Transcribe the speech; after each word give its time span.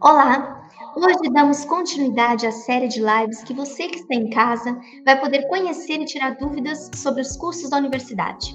Olá! 0.00 0.68
Hoje 0.94 1.30
damos 1.32 1.64
continuidade 1.64 2.46
à 2.46 2.52
série 2.52 2.86
de 2.86 3.00
lives 3.00 3.42
que 3.42 3.54
você 3.54 3.88
que 3.88 3.96
está 3.96 4.14
em 4.14 4.28
casa 4.28 4.78
vai 5.04 5.18
poder 5.18 5.48
conhecer 5.48 6.00
e 6.00 6.04
tirar 6.04 6.36
dúvidas 6.36 6.90
sobre 6.94 7.22
os 7.22 7.36
cursos 7.36 7.70
da 7.70 7.78
universidade. 7.78 8.54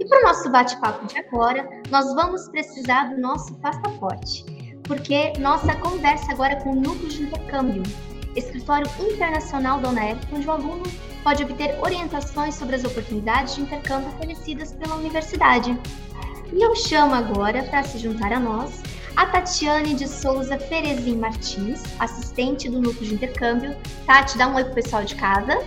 E 0.00 0.04
para 0.08 0.20
o 0.20 0.22
nosso 0.22 0.50
bate-papo 0.50 1.06
de 1.06 1.18
agora, 1.18 1.68
nós 1.90 2.14
vamos 2.14 2.48
precisar 2.48 3.14
do 3.14 3.20
nosso 3.20 3.54
passaporte, 3.56 4.44
porque 4.84 5.34
nossa 5.38 5.76
conversa 5.76 6.32
agora 6.32 6.54
é 6.54 6.60
com 6.60 6.70
o 6.70 6.80
Núcleo 6.80 7.08
de 7.08 7.22
Intercâmbio, 7.24 7.82
escritório 8.34 8.90
internacional 8.98 9.80
da 9.80 9.90
UNEP, 9.90 10.26
onde 10.32 10.48
o 10.48 10.50
aluno 10.50 10.84
pode 11.22 11.44
obter 11.44 11.78
orientações 11.80 12.54
sobre 12.54 12.76
as 12.76 12.84
oportunidades 12.84 13.56
de 13.56 13.60
intercâmbio 13.60 14.08
oferecidas 14.08 14.72
pela 14.72 14.96
universidade. 14.96 15.78
E 16.50 16.62
eu 16.62 16.74
chamo 16.74 17.14
agora 17.14 17.62
para 17.64 17.82
se 17.82 17.98
juntar 17.98 18.32
a 18.32 18.40
nós 18.40 18.82
a 19.18 19.26
Tatiane 19.26 19.94
de 19.94 20.06
Souza 20.06 20.56
Ferezin 20.56 21.16
Martins, 21.16 21.82
assistente 21.98 22.68
do 22.68 22.80
núcleo 22.80 23.04
de 23.04 23.14
intercâmbio. 23.14 23.76
Tati, 24.06 24.38
dá 24.38 24.46
um 24.46 24.54
oi 24.54 24.62
pro 24.62 24.74
pessoal 24.74 25.02
de 25.02 25.16
casa. 25.16 25.60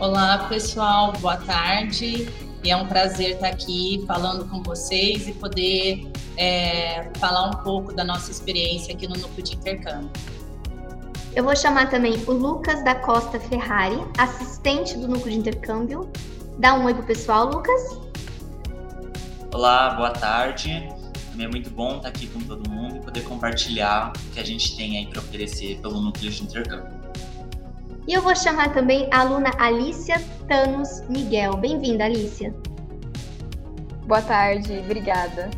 Olá, 0.00 0.46
pessoal, 0.48 1.12
boa 1.20 1.36
tarde. 1.36 2.26
E 2.64 2.70
é 2.70 2.74
um 2.74 2.86
prazer 2.86 3.32
estar 3.32 3.48
aqui 3.48 4.02
falando 4.06 4.48
com 4.48 4.62
vocês 4.62 5.28
e 5.28 5.34
poder 5.34 6.10
é, 6.38 7.10
falar 7.18 7.50
um 7.50 7.62
pouco 7.62 7.92
da 7.92 8.02
nossa 8.02 8.30
experiência 8.30 8.94
aqui 8.94 9.06
no 9.06 9.16
núcleo 9.16 9.42
de 9.42 9.54
intercâmbio. 9.54 10.10
Eu 11.36 11.44
vou 11.44 11.54
chamar 11.54 11.90
também 11.90 12.14
o 12.26 12.32
Lucas 12.32 12.82
da 12.82 12.94
Costa 12.94 13.38
Ferrari, 13.38 14.02
assistente 14.16 14.96
do 14.96 15.06
núcleo 15.06 15.32
de 15.32 15.38
intercâmbio. 15.38 16.10
Dá 16.58 16.72
um 16.72 16.86
oi 16.86 16.94
pro 16.94 17.02
pessoal, 17.02 17.50
Lucas. 17.50 18.00
Olá, 19.52 19.90
boa 19.90 20.12
tarde. 20.12 20.97
Também 21.38 21.46
é 21.46 21.50
muito 21.52 21.70
bom 21.70 21.98
estar 21.98 22.08
aqui 22.08 22.26
com 22.26 22.40
todo 22.40 22.68
mundo 22.68 22.96
e 22.96 23.00
poder 23.00 23.22
compartilhar 23.22 24.12
o 24.12 24.34
que 24.34 24.40
a 24.40 24.44
gente 24.44 24.76
tem 24.76 24.98
aí 24.98 25.06
para 25.06 25.20
oferecer 25.20 25.78
pelo 25.80 26.00
núcleo 26.00 26.32
de 26.32 26.42
intercâmbio. 26.42 26.98
E 28.08 28.12
eu 28.12 28.20
vou 28.20 28.34
chamar 28.34 28.74
também 28.74 29.08
a 29.12 29.20
aluna 29.20 29.52
Alicia 29.56 30.16
Thanos 30.48 31.08
Miguel. 31.08 31.56
Bem-vinda, 31.56 32.06
Alicia. 32.06 32.52
Boa 34.04 34.20
tarde, 34.20 34.78
obrigada. 34.78 35.48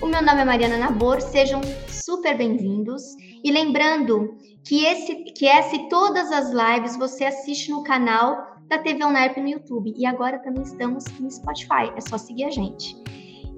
O 0.00 0.06
meu 0.06 0.22
nome 0.22 0.42
é 0.42 0.44
Mariana 0.44 0.78
Nabor, 0.78 1.20
sejam 1.20 1.60
super 1.88 2.38
bem-vindos. 2.38 3.02
E 3.42 3.50
lembrando 3.50 4.38
que, 4.64 4.84
esse, 4.84 5.16
que 5.32 5.48
essa 5.48 5.74
e 5.74 5.88
todas 5.88 6.30
as 6.30 6.52
lives 6.52 6.96
você 6.96 7.24
assiste 7.24 7.72
no 7.72 7.82
canal 7.82 8.56
da 8.68 8.78
TV 8.78 9.04
Unerp 9.04 9.36
no 9.38 9.48
YouTube. 9.48 9.92
E 9.96 10.06
agora 10.06 10.38
também 10.38 10.62
estamos 10.62 11.06
no 11.18 11.28
Spotify, 11.28 11.90
é 11.96 12.00
só 12.00 12.16
seguir 12.16 12.44
a 12.44 12.50
gente 12.50 12.96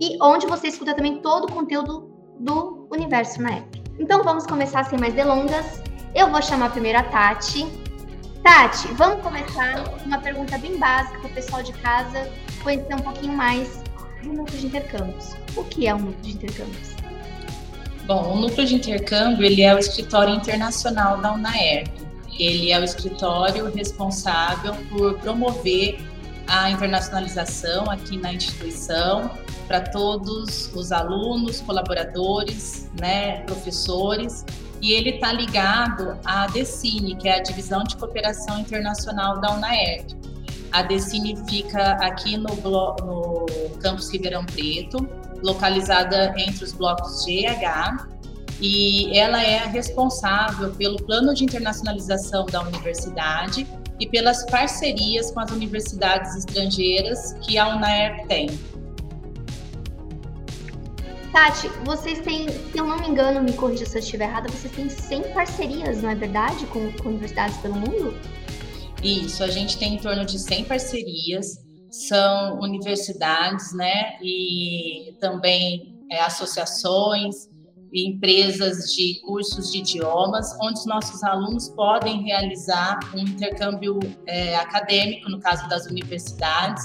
e 0.00 0.16
onde 0.22 0.46
você 0.46 0.68
escuta 0.68 0.94
também 0.94 1.20
todo 1.20 1.44
o 1.44 1.52
conteúdo 1.52 2.10
do 2.38 2.86
Universo 2.91 3.42
na 3.42 3.56
app. 3.56 3.82
Então 3.98 4.22
vamos 4.22 4.46
começar 4.46 4.84
sem 4.84 4.98
mais 4.98 5.14
delongas. 5.14 5.82
Eu 6.14 6.30
vou 6.30 6.41
chamar 6.41 6.70
primeiro 6.70 6.98
a 6.98 7.02
Tati. 7.02 7.66
Tati, 8.42 8.88
vamos 8.94 9.22
começar 9.22 9.84
com 9.84 10.06
uma 10.06 10.19
pergunta 10.19 10.56
bem 10.58 10.78
básica 10.78 11.19
para 11.19 11.30
o 11.30 11.34
pessoal 11.34 11.62
de 11.62 11.72
casa 11.74 12.30
conhecer 12.62 12.94
um 12.94 13.00
pouquinho 13.00 13.32
mais 13.32 13.82
do 14.22 14.32
núcleo 14.32 14.58
de 14.58 14.66
intercâmbios. 14.66 15.34
O 15.56 15.64
que 15.64 15.86
é 15.86 15.94
um 15.94 15.98
núcleo 15.98 16.22
de 16.22 16.32
intercâmbios? 16.32 16.88
Bom, 18.06 18.34
o 18.34 18.41
núcleo 18.41 18.66
de 18.66 18.74
intercâmbio 18.76 19.44
ele 19.44 19.62
é 19.62 19.74
o 19.74 19.78
escritório 19.78 20.34
internacional 20.34 21.19
da 21.19 21.32
UNAERP. 21.32 21.91
Ele 22.38 22.70
é 22.70 22.78
o 22.78 22.84
escritório 22.84 23.70
responsável 23.74 24.74
por 24.88 25.19
promover 25.19 25.98
a 26.46 26.70
internacionalização 26.70 27.91
aqui 27.91 28.16
na 28.16 28.32
instituição 28.32 29.30
para 29.69 29.83
todos 29.83 30.74
os 30.74 30.91
alunos, 30.91 31.61
colaboradores, 31.61 32.91
né, 32.98 33.42
professores, 33.42 34.44
e 34.80 34.92
ele 34.92 35.10
está 35.10 35.33
ligado 35.33 36.19
à 36.25 36.47
DECINE, 36.47 37.14
que 37.16 37.28
é 37.28 37.36
a 37.36 37.42
Divisão 37.42 37.84
de 37.84 37.97
Cooperação 37.97 38.60
Internacional 38.60 39.41
da 39.41 39.52
UNAERP. 39.55 40.16
A 40.72 40.82
DECINE 40.82 41.37
fica 41.48 41.92
aqui 42.00 42.37
no, 42.37 42.48
no 42.48 43.47
campus 43.81 44.10
Ribeirão 44.10 44.44
Preto, 44.47 45.06
localizada 45.42 46.34
entre 46.38 46.65
os 46.65 46.72
blocos 46.72 47.25
G 47.25 47.47
e 48.60 49.16
ela 49.16 49.42
é 49.42 49.66
responsável 49.66 50.71
pelo 50.72 50.97
plano 51.04 51.32
de 51.32 51.44
internacionalização 51.44 52.44
da 52.47 52.62
universidade 52.62 53.66
e 54.00 54.06
pelas 54.06 54.44
parcerias 54.47 55.31
com 55.31 55.41
as 55.41 55.50
universidades 55.50 56.37
estrangeiras 56.37 57.34
que 57.42 57.56
a 57.56 57.69
UNAERP 57.69 58.26
tem. 58.26 58.50
Tati, 61.33 61.69
vocês 61.84 62.21
têm, 62.21 62.49
se 62.49 62.78
eu 62.78 62.87
não 62.87 62.99
me 62.99 63.09
engano, 63.09 63.43
me 63.43 63.53
corrija 63.53 63.84
se 63.84 63.97
eu 63.97 64.00
estiver 64.00 64.25
errada, 64.25 64.49
vocês 64.49 64.72
têm 64.72 64.89
100 64.89 65.34
parcerias, 65.34 66.03
não 66.03 66.11
é 66.11 66.15
verdade, 66.15 66.65
com, 66.66 66.91
com 66.93 67.11
universidades 67.11 67.56
pelo 67.59 67.75
mundo? 67.75 68.15
Isso, 69.03 69.44
a 69.44 69.49
gente 69.49 69.78
tem 69.78 69.94
em 69.94 69.99
torno 69.99 70.25
de 70.25 70.39
100 70.39 70.65
parcerias, 70.65 71.59
são 71.91 72.59
universidades, 72.61 73.72
né, 73.75 74.19
e 74.22 75.15
também 75.21 75.99
é, 76.11 76.21
associações, 76.22 77.49
empresas 77.93 78.93
de 78.95 79.21
cursos 79.21 79.71
de 79.71 79.78
idiomas, 79.78 80.56
onde 80.62 80.78
os 80.78 80.87
nossos 80.87 81.22
alunos 81.22 81.69
podem 81.71 82.22
realizar 82.22 82.99
um 83.15 83.19
intercâmbio 83.19 83.99
é, 84.27 84.56
acadêmico, 84.56 85.31
no 85.31 85.41
caso 85.41 85.69
das 85.69 85.87
universidades, 85.87 86.83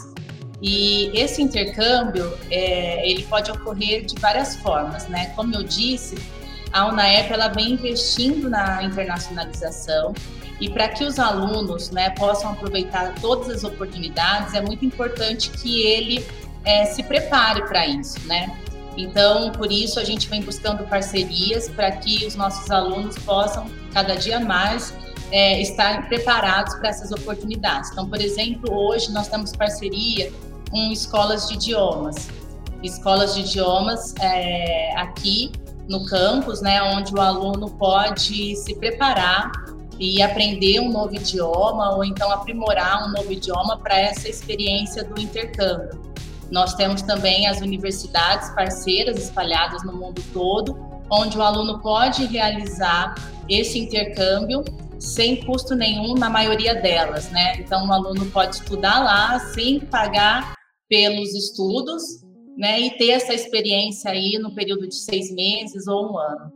e 0.66 1.12
esse 1.14 1.42
intercâmbio, 1.42 2.38
é, 2.50 3.06
ele 3.06 3.24
pode 3.24 3.52
ocorrer 3.52 4.06
de 4.06 4.16
várias 4.16 4.56
formas, 4.56 5.10
né? 5.10 5.26
Como 5.36 5.54
eu 5.54 5.62
disse, 5.62 6.18
a 6.72 6.88
UNAEP 6.88 7.34
ela 7.34 7.50
vem 7.50 7.74
investindo 7.74 8.50
na 8.50 8.82
internacionalização 8.82 10.14
e 10.62 10.70
para 10.70 10.88
que 10.88 11.04
os 11.04 11.20
alunos 11.20 11.92
né, 11.92 12.12
possam 12.12 12.52
aproveitar 12.52 13.14
todas 13.20 13.50
as 13.50 13.66
oportunidades, 13.66 14.54
é 14.54 14.62
muito 14.62 14.86
importante 14.86 15.50
que 15.50 15.82
ele 15.82 16.26
é, 16.64 16.86
se 16.86 17.04
prepare 17.04 17.68
para 17.68 17.86
isso, 17.86 18.26
né? 18.26 18.58
Então, 18.96 19.52
por 19.52 19.70
isso, 19.70 20.00
a 20.00 20.06
gente 20.06 20.30
vem 20.30 20.42
buscando 20.42 20.86
parcerias 20.86 21.68
para 21.68 21.92
que 21.92 22.26
os 22.26 22.36
nossos 22.36 22.72
alunos 22.72 23.18
possam, 23.20 23.70
cada 23.92 24.16
dia 24.16 24.40
mais, 24.40 24.94
é, 25.30 25.62
estar 25.62 26.08
preparados 26.08 26.74
para 26.76 26.88
essas 26.88 27.12
oportunidades. 27.12 27.92
Então, 27.92 28.08
por 28.08 28.22
exemplo, 28.22 28.74
hoje 28.74 29.12
nós 29.12 29.28
temos 29.28 29.52
parceria 29.52 30.32
com 30.74 30.92
escolas 30.92 31.48
de 31.48 31.54
idiomas. 31.54 32.30
Escolas 32.82 33.36
de 33.36 33.42
idiomas 33.42 34.16
é, 34.20 34.92
aqui 34.98 35.52
no 35.88 36.04
campus, 36.08 36.62
né, 36.62 36.82
onde 36.82 37.14
o 37.14 37.22
aluno 37.22 37.70
pode 37.70 38.56
se 38.56 38.76
preparar 38.76 39.52
e 40.00 40.22
aprender 40.22 40.80
um 40.80 40.92
novo 40.92 41.14
idioma 41.14 41.96
ou 41.96 42.04
então 42.04 42.32
aprimorar 42.32 43.08
um 43.08 43.12
novo 43.12 43.32
idioma 43.32 43.78
para 43.78 44.00
essa 44.00 44.28
experiência 44.28 45.04
do 45.04 45.22
intercâmbio. 45.22 46.02
Nós 46.50 46.74
temos 46.74 47.04
também 47.04 47.48
as 47.48 47.62
universidades 47.62 48.50
parceiras 48.50 49.18
espalhadas 49.18 49.84
no 49.84 49.94
mundo 49.94 50.24
todo, 50.34 50.76
onde 51.10 51.38
o 51.38 51.42
aluno 51.42 51.80
pode 51.80 52.26
realizar 52.26 53.14
esse 53.48 53.78
intercâmbio 53.78 54.64
sem 54.98 55.44
custo 55.46 55.76
nenhum 55.76 56.16
na 56.16 56.30
maioria 56.30 56.76
delas, 56.76 57.30
né? 57.30 57.58
Então, 57.60 57.88
o 57.88 57.94
aluno 57.94 58.26
pode 58.28 58.56
estudar 58.56 59.04
lá 59.04 59.38
sem 59.40 59.80
pagar 59.80 60.54
pelos 60.90 61.34
estudos, 61.34 62.04
né, 62.58 62.80
e 62.80 62.98
ter 62.98 63.12
essa 63.12 63.34
experiência 63.34 64.12
aí 64.12 64.38
no 64.40 64.54
período 64.54 64.88
de 64.88 64.96
seis 64.96 65.32
meses 65.34 65.88
ou 65.88 66.12
um 66.12 66.18
ano. 66.18 66.52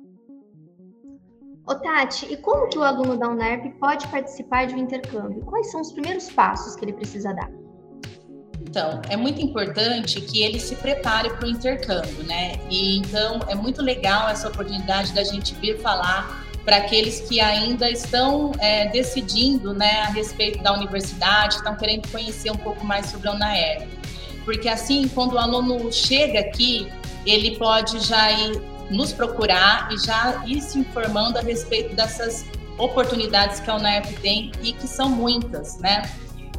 Ô 1.68 1.76
Tati, 1.76 2.32
e 2.32 2.38
como 2.38 2.70
que 2.70 2.78
o 2.78 2.84
aluno 2.84 3.18
da 3.18 3.28
UNERP 3.28 3.78
pode 3.78 4.08
participar 4.08 4.68
de 4.68 4.76
um 4.76 4.78
intercâmbio? 4.78 5.44
Quais 5.44 5.70
são 5.70 5.82
os 5.82 5.92
primeiros 5.92 6.30
passos 6.30 6.76
que 6.76 6.86
ele 6.86 6.94
precisa 6.94 7.34
dar? 7.34 7.52
Então, 8.62 9.02
é 9.10 9.18
muito 9.18 9.42
importante 9.42 10.22
que 10.22 10.44
ele 10.44 10.60
se 10.60 10.76
prepare 10.76 11.30
para 11.30 11.46
o 11.46 11.50
intercâmbio, 11.50 12.24
né? 12.24 12.54
E 12.70 12.98
então 12.98 13.40
é 13.50 13.56
muito 13.56 13.82
legal 13.82 14.30
essa 14.30 14.48
oportunidade 14.48 15.14
da 15.14 15.24
gente 15.24 15.54
vir 15.56 15.78
falar 15.80 16.46
para 16.64 16.78
aqueles 16.78 17.22
que 17.22 17.40
ainda 17.40 17.90
estão 17.90 18.52
é, 18.60 18.90
decidindo, 18.90 19.74
né, 19.74 20.02
a 20.02 20.10
respeito 20.10 20.62
da 20.62 20.74
universidade, 20.74 21.56
estão 21.56 21.76
querendo 21.76 22.10
conhecer 22.10 22.52
um 22.52 22.58
pouco 22.58 22.86
mais 22.86 23.06
sobre 23.06 23.30
a 23.30 23.34
UNAERP 23.34 23.97
porque 24.48 24.70
assim, 24.70 25.10
quando 25.10 25.34
o 25.34 25.38
aluno 25.38 25.92
chega 25.92 26.40
aqui, 26.40 26.90
ele 27.26 27.58
pode 27.58 28.00
já 28.00 28.32
ir 28.32 28.62
nos 28.90 29.12
procurar 29.12 29.90
e 29.92 29.98
já 29.98 30.42
ir 30.48 30.62
se 30.62 30.80
informando 30.80 31.38
a 31.38 31.42
respeito 31.42 31.94
dessas 31.94 32.46
oportunidades 32.78 33.60
que 33.60 33.70
a 33.70 33.76
UNEP 33.76 34.14
tem 34.22 34.54
e 34.64 34.72
que 34.72 34.88
são 34.88 35.10
muitas, 35.10 35.78
né? 35.80 36.10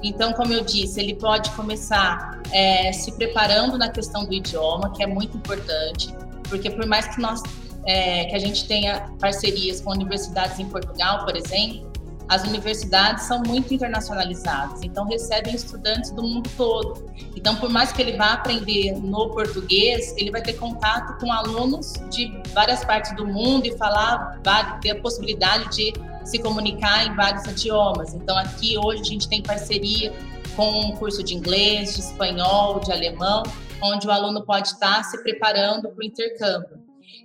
Então, 0.03 0.35
como 0.35 0.53
eu 0.53 0.63
disse, 0.63 1.01
ele 1.01 1.15
pode 1.15 1.49
começar 1.53 2.43
é, 2.53 2.93
se 2.93 3.11
preparando 3.13 3.79
na 3.79 3.89
questão 3.89 4.27
do 4.27 4.35
idioma, 4.35 4.93
que 4.93 5.03
é 5.03 5.07
muito 5.07 5.39
importante, 5.39 6.15
porque 6.47 6.69
por 6.69 6.85
mais 6.85 7.09
que 7.09 7.19
nós 7.23 7.41
é, 7.87 8.27
que 8.27 8.35
a 8.35 8.39
gente 8.39 8.69
tenha 8.69 9.11
parcerias 9.19 9.81
com 9.81 9.93
universidades 9.93 10.59
em 10.59 10.67
Portugal, 10.67 11.25
por 11.25 11.35
exemplo, 11.35 11.88
as 12.29 12.45
universidades 12.45 13.25
são 13.25 13.43
muito 13.47 13.73
internacionalizadas, 13.73 14.83
então 14.83 15.07
recebem 15.07 15.55
estudantes 15.55 16.11
do 16.11 16.23
mundo 16.23 16.51
todo. 16.57 17.11
Então, 17.35 17.57
por 17.57 17.71
mais 17.71 17.91
que 17.91 18.03
ele 18.03 18.17
vá 18.17 18.35
aprender 18.35 18.93
no 18.93 19.31
português, 19.31 20.15
ele 20.17 20.31
vai 20.31 20.43
ter 20.43 20.53
contato 20.55 21.19
com 21.19 21.33
alunos 21.33 21.95
de 22.11 22.31
várias 22.53 22.85
partes 22.85 23.17
do 23.17 23.27
mundo 23.27 23.67
e 23.67 23.77
falar, 23.79 24.41
ter 24.83 24.91
a 24.91 25.01
possibilidade 25.01 25.75
de 25.75 25.93
se 26.25 26.39
comunicar 26.39 27.07
em 27.07 27.15
vários 27.15 27.45
idiomas. 27.47 28.13
Então, 28.13 28.37
aqui 28.37 28.77
hoje 28.77 29.01
a 29.01 29.05
gente 29.05 29.29
tem 29.29 29.43
parceria 29.43 30.13
com 30.55 30.71
um 30.81 30.93
curso 30.97 31.23
de 31.23 31.35
inglês, 31.35 31.95
de 31.95 32.01
espanhol, 32.01 32.81
de 32.81 32.93
alemão, 32.93 33.43
onde 33.81 34.07
o 34.07 34.11
aluno 34.11 34.45
pode 34.45 34.69
estar 34.69 35.03
se 35.05 35.23
preparando 35.23 35.89
para 35.89 36.01
o 36.01 36.05
intercâmbio. 36.05 36.79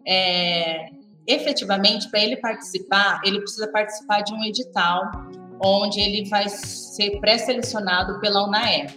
É, 0.07 0.91
efetivamente, 1.27 2.09
para 2.09 2.21
ele 2.21 2.37
participar, 2.37 3.21
ele 3.23 3.39
precisa 3.39 3.67
participar 3.67 4.21
de 4.21 4.33
um 4.33 4.43
edital, 4.43 5.11
onde 5.63 5.99
ele 5.99 6.27
vai 6.29 6.49
ser 6.49 7.19
pré-selecionado 7.19 8.19
pela 8.19 8.45
UNAE. 8.45 8.87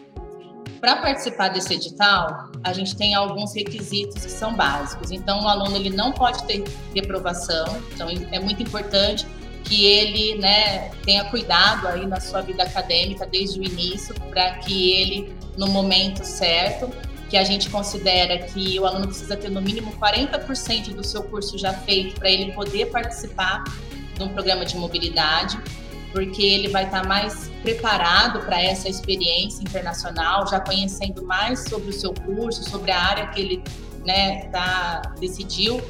Para 0.80 0.96
participar 0.96 1.48
desse 1.48 1.74
edital, 1.74 2.50
a 2.62 2.72
gente 2.72 2.96
tem 2.96 3.14
alguns 3.14 3.54
requisitos 3.54 4.24
que 4.24 4.30
são 4.30 4.54
básicos. 4.54 5.10
Então, 5.10 5.42
o 5.42 5.48
aluno 5.48 5.76
ele 5.76 5.90
não 5.90 6.12
pode 6.12 6.44
ter 6.44 6.64
reprovação, 6.94 7.64
então 7.92 8.08
é 8.08 8.38
muito 8.38 8.62
importante 8.62 9.26
que 9.64 9.84
ele 9.84 10.38
né, 10.38 10.90
tenha 11.04 11.24
cuidado 11.24 11.88
aí 11.88 12.06
na 12.06 12.20
sua 12.20 12.40
vida 12.40 12.62
acadêmica 12.62 13.26
desde 13.26 13.58
o 13.58 13.64
início, 13.64 14.14
para 14.30 14.58
que 14.58 14.92
ele, 14.92 15.36
no 15.56 15.66
momento 15.68 16.24
certo, 16.24 16.90
que 17.28 17.36
a 17.36 17.44
gente 17.44 17.68
considera 17.70 18.38
que 18.38 18.78
o 18.78 18.86
aluno 18.86 19.08
precisa 19.08 19.36
ter 19.36 19.50
no 19.50 19.60
mínimo 19.60 19.92
40% 19.92 20.94
do 20.94 21.04
seu 21.04 21.22
curso 21.24 21.58
já 21.58 21.72
feito 21.72 22.18
para 22.18 22.30
ele 22.30 22.52
poder 22.52 22.86
participar 22.86 23.64
de 24.16 24.22
um 24.22 24.28
programa 24.28 24.64
de 24.64 24.76
mobilidade, 24.76 25.58
porque 26.12 26.42
ele 26.42 26.68
vai 26.68 26.84
estar 26.84 27.06
mais 27.06 27.50
preparado 27.62 28.40
para 28.40 28.62
essa 28.62 28.88
experiência 28.88 29.62
internacional, 29.62 30.46
já 30.46 30.60
conhecendo 30.60 31.24
mais 31.24 31.68
sobre 31.68 31.90
o 31.90 31.92
seu 31.92 32.14
curso, 32.14 32.62
sobre 32.68 32.90
a 32.90 32.98
área 32.98 33.26
que 33.28 33.40
ele 33.40 33.62
né, 34.04 34.46
tá, 34.46 35.02
decidiu 35.18 35.82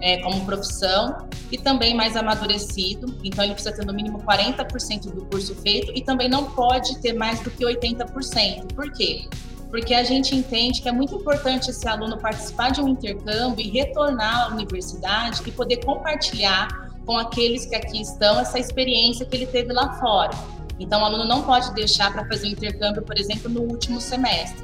é, 0.00 0.18
como 0.18 0.44
profissão 0.44 1.26
e 1.50 1.56
também 1.56 1.94
mais 1.94 2.16
amadurecido. 2.16 3.16
Então, 3.24 3.44
ele 3.44 3.54
precisa 3.54 3.74
ter 3.74 3.86
no 3.86 3.94
mínimo 3.94 4.18
40% 4.20 5.10
do 5.12 5.24
curso 5.26 5.54
feito 5.54 5.92
e 5.94 6.02
também 6.02 6.28
não 6.28 6.50
pode 6.50 7.00
ter 7.00 7.14
mais 7.14 7.40
do 7.40 7.50
que 7.50 7.64
80%. 7.64 8.74
Por 8.74 8.92
quê? 8.92 9.28
Porque 9.72 9.94
a 9.94 10.04
gente 10.04 10.36
entende 10.36 10.82
que 10.82 10.88
é 10.88 10.92
muito 10.92 11.14
importante 11.14 11.70
esse 11.70 11.88
aluno 11.88 12.18
participar 12.18 12.72
de 12.72 12.82
um 12.82 12.88
intercâmbio 12.88 13.64
e 13.64 13.70
retornar 13.70 14.42
à 14.42 14.48
universidade 14.48 15.40
e 15.46 15.50
poder 15.50 15.82
compartilhar 15.82 16.68
com 17.06 17.16
aqueles 17.16 17.64
que 17.64 17.74
aqui 17.74 18.02
estão 18.02 18.38
essa 18.38 18.58
experiência 18.58 19.24
que 19.24 19.34
ele 19.34 19.46
teve 19.46 19.72
lá 19.72 19.94
fora. 19.94 20.30
Então, 20.78 21.00
o 21.00 21.04
aluno 21.06 21.24
não 21.24 21.42
pode 21.42 21.72
deixar 21.72 22.12
para 22.12 22.28
fazer 22.28 22.48
o 22.48 22.50
intercâmbio, 22.50 23.02
por 23.02 23.18
exemplo, 23.18 23.48
no 23.48 23.62
último 23.62 23.98
semestre. 23.98 24.62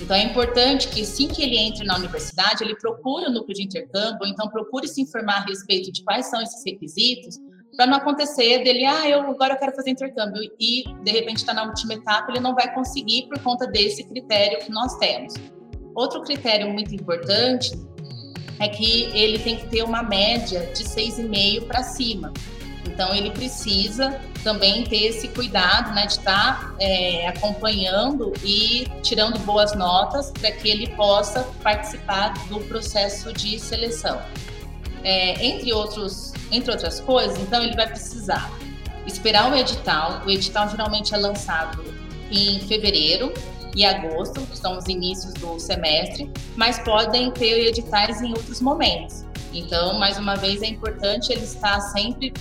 Então, 0.00 0.16
é 0.16 0.22
importante 0.22 0.88
que, 0.88 1.02
assim 1.02 1.28
que 1.28 1.42
ele 1.42 1.58
entre 1.58 1.84
na 1.84 1.96
universidade, 1.96 2.64
ele 2.64 2.74
procure 2.76 3.26
o 3.26 3.30
núcleo 3.30 3.54
de 3.54 3.64
intercâmbio, 3.64 4.18
ou 4.22 4.26
então 4.26 4.48
procure 4.48 4.88
se 4.88 5.02
informar 5.02 5.42
a 5.42 5.44
respeito 5.44 5.92
de 5.92 6.02
quais 6.02 6.30
são 6.30 6.40
esses 6.40 6.64
requisitos, 6.64 7.36
para 7.76 7.86
não 7.86 7.96
acontecer 7.96 8.62
dele, 8.62 8.84
ah, 8.84 9.08
eu 9.08 9.20
agora 9.20 9.54
eu 9.54 9.58
quero 9.58 9.74
fazer 9.74 9.90
intercâmbio 9.90 10.42
e 10.60 10.84
de 11.02 11.10
repente 11.10 11.38
está 11.38 11.54
na 11.54 11.64
última 11.64 11.94
etapa, 11.94 12.30
ele 12.30 12.40
não 12.40 12.54
vai 12.54 12.72
conseguir 12.74 13.28
por 13.28 13.38
conta 13.40 13.66
desse 13.66 14.04
critério 14.04 14.58
que 14.60 14.70
nós 14.70 14.96
temos. 14.98 15.34
Outro 15.94 16.22
critério 16.22 16.70
muito 16.70 16.94
importante 16.94 17.72
é 18.58 18.68
que 18.68 19.10
ele 19.14 19.38
tem 19.38 19.56
que 19.56 19.66
ter 19.66 19.82
uma 19.82 20.02
média 20.02 20.70
de 20.74 20.84
6,5 20.84 21.66
para 21.66 21.82
cima. 21.82 22.32
Então 22.86 23.14
ele 23.14 23.30
precisa 23.30 24.20
também 24.44 24.84
ter 24.84 25.06
esse 25.06 25.28
cuidado 25.28 25.94
né, 25.94 26.06
de 26.06 26.12
estar 26.12 26.60
tá, 26.60 26.74
é, 26.78 27.28
acompanhando 27.28 28.32
e 28.44 28.86
tirando 29.02 29.38
boas 29.40 29.74
notas 29.74 30.30
para 30.32 30.50
que 30.52 30.68
ele 30.68 30.88
possa 30.90 31.42
participar 31.62 32.34
do 32.48 32.60
processo 32.60 33.32
de 33.32 33.58
seleção. 33.58 34.20
É, 35.04 35.44
entre 35.44 35.72
outros 35.72 36.31
entre 36.52 36.70
outras 36.70 37.00
coisas, 37.00 37.38
então 37.38 37.62
ele 37.62 37.74
vai 37.74 37.88
precisar 37.88 38.50
esperar 39.06 39.50
o 39.50 39.56
edital. 39.56 40.22
O 40.24 40.30
edital 40.30 40.68
geralmente 40.68 41.14
é 41.14 41.16
lançado 41.16 41.82
em 42.30 42.60
fevereiro 42.60 43.32
e 43.74 43.84
agosto, 43.84 44.40
que 44.42 44.56
são 44.56 44.76
os 44.76 44.86
inícios 44.86 45.32
do 45.34 45.58
semestre, 45.58 46.30
mas 46.56 46.78
podem 46.78 47.30
ter 47.30 47.66
editais 47.66 48.20
em 48.20 48.30
outros 48.30 48.60
momentos. 48.60 49.24
Então, 49.52 49.98
mais 49.98 50.18
uma 50.18 50.36
vez, 50.36 50.62
é 50.62 50.66
importante 50.66 51.32
ele 51.32 51.44
estar 51.44 51.80
sempre 51.80 52.32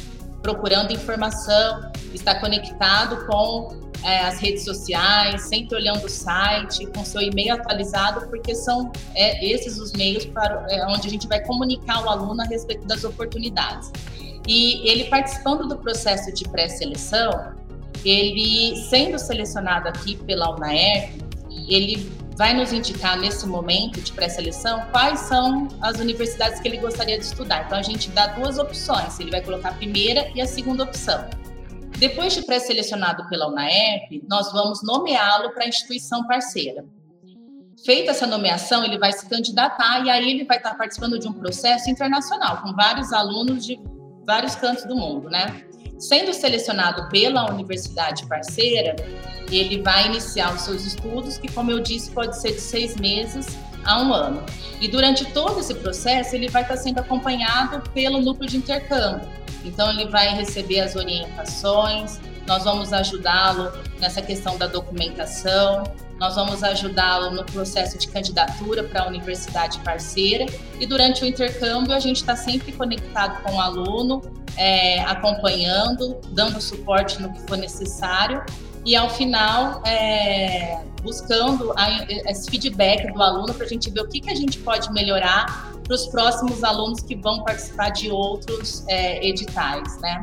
procurando 0.41 0.91
informação, 0.91 1.91
estar 2.13 2.35
conectado 2.35 3.25
com 3.25 3.90
é, 4.03 4.19
as 4.21 4.39
redes 4.39 4.63
sociais, 4.63 5.43
sempre 5.43 5.75
olhando 5.75 6.05
o 6.05 6.09
site, 6.09 6.85
com 6.87 7.03
seu 7.05 7.21
e-mail 7.21 7.53
atualizado, 7.53 8.27
porque 8.27 8.55
são 8.55 8.91
é, 9.15 9.45
esses 9.45 9.77
os 9.77 9.91
meios 9.93 10.25
para 10.25 10.65
é, 10.69 10.85
onde 10.87 11.07
a 11.07 11.09
gente 11.09 11.27
vai 11.27 11.39
comunicar 11.41 12.03
o 12.03 12.09
aluno 12.09 12.41
a 12.41 12.45
respeito 12.45 12.85
das 12.87 13.03
oportunidades. 13.03 13.91
E 14.47 14.87
ele 14.89 15.05
participando 15.05 15.67
do 15.67 15.77
processo 15.77 16.33
de 16.33 16.43
pré-seleção, 16.45 17.53
ele 18.03 18.75
sendo 18.89 19.19
selecionado 19.19 19.87
aqui 19.87 20.15
pela 20.15 20.55
UNAER, 20.55 21.13
ele 21.67 22.11
vai 22.35 22.55
nos 22.55 22.73
indicar 22.73 23.19
nesse 23.19 23.45
momento 23.45 24.01
de 24.01 24.11
pré-seleção 24.13 24.81
quais 24.91 25.19
são 25.19 25.67
as 25.79 25.99
universidades 25.99 26.59
que 26.59 26.67
ele 26.67 26.77
gostaria 26.77 27.19
de 27.19 27.25
estudar. 27.25 27.65
Então 27.65 27.77
a 27.77 27.83
gente 27.83 28.09
dá 28.09 28.27
duas 28.27 28.57
opções, 28.57 29.19
ele 29.19 29.29
vai 29.29 29.41
colocar 29.41 29.69
a 29.69 29.73
primeira 29.73 30.27
e 30.33 30.41
a 30.41 30.47
segunda 30.47 30.83
opção. 30.83 31.23
Depois 32.01 32.33
de 32.33 32.41
pré-selecionado 32.41 33.29
pela 33.29 33.47
UNAERP, 33.47 34.23
nós 34.27 34.51
vamos 34.51 34.81
nomeá-lo 34.81 35.51
para 35.51 35.65
a 35.65 35.67
instituição 35.67 36.25
parceira. 36.25 36.83
Feita 37.85 38.09
essa 38.09 38.25
nomeação, 38.25 38.83
ele 38.83 38.97
vai 38.97 39.13
se 39.13 39.29
candidatar 39.29 40.03
e 40.03 40.09
aí 40.09 40.31
ele 40.31 40.43
vai 40.43 40.57
estar 40.57 40.73
participando 40.73 41.19
de 41.19 41.27
um 41.27 41.33
processo 41.33 41.91
internacional 41.91 42.63
com 42.63 42.73
vários 42.73 43.13
alunos 43.13 43.63
de 43.63 43.79
vários 44.25 44.55
cantos 44.55 44.83
do 44.85 44.95
mundo, 44.95 45.29
né? 45.29 45.63
Sendo 45.99 46.33
selecionado 46.33 47.07
pela 47.09 47.51
universidade 47.51 48.25
parceira, 48.25 48.95
ele 49.51 49.79
vai 49.83 50.07
iniciar 50.07 50.55
os 50.55 50.61
seus 50.61 50.83
estudos, 50.83 51.37
que, 51.37 51.51
como 51.51 51.69
eu 51.69 51.81
disse, 51.81 52.09
pode 52.09 52.35
ser 52.41 52.53
de 52.53 52.61
seis 52.61 52.95
meses 52.95 53.45
a 53.83 54.01
um 54.01 54.13
ano. 54.13 54.43
E 54.79 54.87
durante 54.87 55.25
todo 55.25 55.59
esse 55.59 55.75
processo, 55.75 56.35
ele 56.35 56.49
vai 56.49 56.63
estar 56.63 56.77
sendo 56.77 56.99
acompanhado 56.99 57.81
pelo 57.91 58.19
núcleo 58.19 58.49
de 58.49 58.57
intercâmbio. 58.57 59.27
Então, 59.63 59.89
ele 59.91 60.07
vai 60.07 60.33
receber 60.35 60.79
as 60.79 60.95
orientações, 60.95 62.19
nós 62.47 62.63
vamos 62.63 62.91
ajudá-lo 62.91 63.71
nessa 63.99 64.21
questão 64.21 64.57
da 64.57 64.65
documentação, 64.65 65.83
nós 66.19 66.35
vamos 66.35 66.63
ajudá-lo 66.63 67.31
no 67.31 67.43
processo 67.43 67.97
de 67.97 68.07
candidatura 68.07 68.83
para 68.83 69.03
a 69.03 69.07
universidade 69.07 69.79
parceira 69.79 70.45
e 70.79 70.85
durante 70.85 71.23
o 71.23 71.25
intercâmbio 71.25 71.93
a 71.93 71.99
gente 71.99 72.17
está 72.17 72.35
sempre 72.35 72.71
conectado 72.71 73.41
com 73.41 73.55
o 73.55 73.59
aluno, 73.59 74.21
é, 74.55 75.01
acompanhando, 75.01 76.19
dando 76.29 76.61
suporte 76.61 77.19
no 77.21 77.33
que 77.33 77.41
for 77.41 77.57
necessário 77.57 78.43
e 78.85 78.95
ao 78.95 79.09
final 79.09 79.81
é, 79.85 80.83
buscando 81.03 81.73
a, 81.77 82.03
esse 82.29 82.49
feedback 82.49 83.11
do 83.13 83.21
aluno 83.21 83.53
para 83.53 83.65
a 83.65 83.69
gente 83.69 83.89
ver 83.89 84.01
o 84.01 84.07
que, 84.07 84.19
que 84.19 84.29
a 84.29 84.35
gente 84.35 84.57
pode 84.59 84.91
melhorar 84.91 85.71
para 85.83 85.95
os 85.95 86.07
próximos 86.07 86.63
alunos 86.63 87.01
que 87.01 87.15
vão 87.15 87.43
participar 87.43 87.89
de 87.89 88.09
outros 88.09 88.83
é, 88.87 89.25
editais, 89.25 89.99
né? 89.99 90.21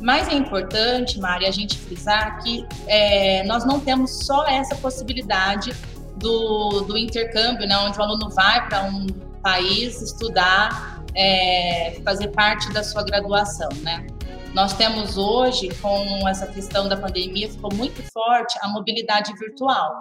Mas 0.00 0.28
é 0.28 0.34
importante, 0.34 1.18
Mari, 1.18 1.46
a 1.46 1.50
gente 1.50 1.78
frisar 1.78 2.42
que 2.42 2.66
é, 2.86 3.42
nós 3.44 3.64
não 3.64 3.80
temos 3.80 4.10
só 4.26 4.46
essa 4.46 4.74
possibilidade 4.76 5.72
do, 6.16 6.82
do 6.82 6.98
intercâmbio, 6.98 7.66
né, 7.66 7.76
onde 7.78 7.98
o 7.98 8.02
aluno 8.02 8.28
vai 8.30 8.66
para 8.68 8.84
um 8.84 9.06
país 9.42 10.02
estudar, 10.02 11.02
é, 11.14 12.00
fazer 12.04 12.28
parte 12.28 12.72
da 12.72 12.82
sua 12.82 13.02
graduação, 13.02 13.68
né? 13.82 14.06
Nós 14.54 14.72
temos 14.72 15.18
hoje, 15.18 15.68
com 15.82 16.28
essa 16.28 16.46
questão 16.46 16.88
da 16.88 16.96
pandemia, 16.96 17.50
ficou 17.50 17.74
muito 17.74 18.00
forte 18.12 18.56
a 18.62 18.68
mobilidade 18.68 19.34
virtual, 19.34 19.92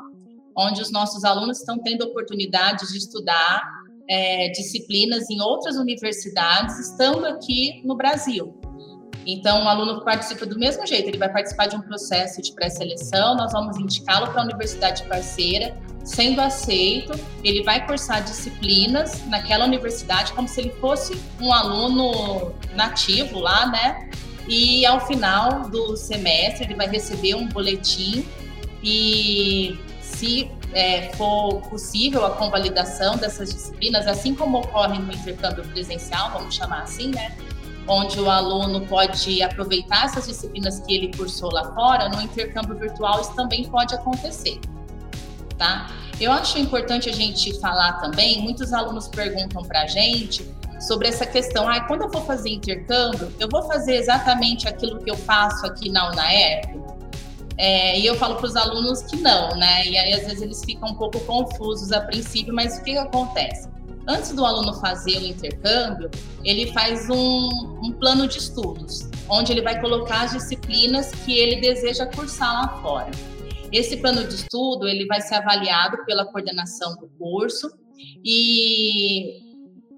onde 0.55 0.79
os 0.79 0.91
nossos 0.91 1.23
alunos 1.23 1.57
estão 1.57 1.79
tendo 1.79 2.03
oportunidade 2.03 2.87
de 2.91 2.99
estudar 2.99 3.63
é, 4.07 4.49
disciplinas 4.49 5.27
em 5.31 5.41
outras 5.41 5.75
universidades, 5.75 6.77
estando 6.77 7.25
aqui 7.25 7.81
no 7.83 7.95
Brasil. 7.95 8.55
Então, 9.25 9.63
o 9.63 9.67
aluno 9.67 10.03
participa 10.03 10.45
do 10.45 10.59
mesmo 10.59 10.85
jeito, 10.85 11.07
ele 11.07 11.17
vai 11.17 11.31
participar 11.31 11.65
de 11.65 11.75
um 11.75 11.81
processo 11.81 12.39
de 12.39 12.53
pré-seleção, 12.53 13.35
nós 13.35 13.53
vamos 13.53 13.77
indicá-lo 13.79 14.27
para 14.27 14.41
a 14.41 14.43
universidade 14.43 15.01
parceira, 15.05 15.75
sendo 16.03 16.41
aceito, 16.41 17.13
ele 17.43 17.63
vai 17.63 17.87
cursar 17.87 18.23
disciplinas 18.23 19.25
naquela 19.27 19.65
universidade 19.65 20.33
como 20.33 20.47
se 20.47 20.59
ele 20.59 20.71
fosse 20.81 21.19
um 21.41 21.51
aluno 21.51 22.53
nativo 22.75 23.39
lá, 23.39 23.65
né? 23.71 24.09
E 24.47 24.85
ao 24.85 25.05
final 25.05 25.69
do 25.69 25.95
semestre, 25.95 26.65
ele 26.65 26.75
vai 26.75 26.87
receber 26.87 27.35
um 27.35 27.47
boletim 27.47 28.25
e 28.83 29.79
se 30.01 30.51
é, 30.73 31.13
for 31.13 31.61
possível 31.69 32.25
a 32.25 32.31
convalidação 32.31 33.15
dessas 33.17 33.53
disciplinas, 33.53 34.05
assim 34.05 34.35
como 34.35 34.59
ocorre 34.59 34.99
no 34.99 35.13
intercâmbio 35.13 35.63
presencial, 35.69 36.31
vamos 36.31 36.55
chamar 36.55 36.83
assim, 36.83 37.07
né? 37.07 37.35
onde 37.87 38.19
o 38.19 38.29
aluno 38.29 38.85
pode 38.87 39.41
aproveitar 39.41 40.05
essas 40.05 40.27
disciplinas 40.27 40.79
que 40.79 40.93
ele 40.93 41.11
cursou 41.15 41.51
lá 41.51 41.73
fora, 41.73 42.09
no 42.09 42.21
intercâmbio 42.21 42.75
virtual 42.77 43.21
isso 43.21 43.35
também 43.35 43.65
pode 43.65 43.93
acontecer, 43.93 44.59
tá? 45.57 45.91
Eu 46.19 46.31
acho 46.31 46.57
importante 46.57 47.09
a 47.09 47.13
gente 47.13 47.59
falar 47.59 47.93
também, 47.93 48.41
muitos 48.41 48.71
alunos 48.71 49.07
perguntam 49.07 49.63
para 49.63 49.81
a 49.81 49.87
gente 49.87 50.47
sobre 50.87 51.07
essa 51.07 51.25
questão, 51.25 51.67
ah, 51.67 51.81
quando 51.81 52.01
eu 52.03 52.09
vou 52.09 52.21
fazer 52.21 52.49
intercâmbio, 52.49 53.33
eu 53.39 53.47
vou 53.49 53.63
fazer 53.63 53.95
exatamente 53.95 54.67
aquilo 54.67 54.99
que 54.99 55.09
eu 55.09 55.17
faço 55.17 55.65
aqui 55.65 55.89
na 55.89 56.11
UNAERP? 56.11 56.81
É, 57.57 57.99
e 57.99 58.05
eu 58.05 58.15
falo 58.15 58.35
para 58.35 58.47
os 58.47 58.55
alunos 58.55 59.03
que 59.03 59.17
não, 59.17 59.49
né? 59.55 59.85
E 59.87 59.97
aí 59.97 60.13
às 60.13 60.23
vezes 60.23 60.41
eles 60.41 60.65
ficam 60.65 60.89
um 60.89 60.95
pouco 60.95 61.19
confusos 61.21 61.91
a 61.91 62.01
princípio, 62.01 62.53
mas 62.53 62.77
o 62.77 62.83
que, 62.83 62.93
que 62.93 62.97
acontece? 62.97 63.69
Antes 64.07 64.33
do 64.33 64.45
aluno 64.45 64.73
fazer 64.73 65.17
o 65.17 65.25
intercâmbio, 65.25 66.09
ele 66.43 66.71
faz 66.73 67.09
um, 67.09 67.49
um 67.81 67.91
plano 67.93 68.27
de 68.27 68.39
estudos, 68.39 69.07
onde 69.29 69.53
ele 69.53 69.61
vai 69.61 69.79
colocar 69.79 70.23
as 70.23 70.31
disciplinas 70.31 71.11
que 71.11 71.37
ele 71.37 71.61
deseja 71.61 72.05
cursar 72.07 72.53
lá 72.53 72.81
fora. 72.81 73.11
Esse 73.71 73.97
plano 73.97 74.27
de 74.27 74.35
estudo 74.35 74.87
ele 74.87 75.05
vai 75.05 75.21
ser 75.21 75.35
avaliado 75.35 76.03
pela 76.05 76.25
coordenação 76.25 76.95
do 76.97 77.07
curso 77.17 77.71
e 78.25 79.42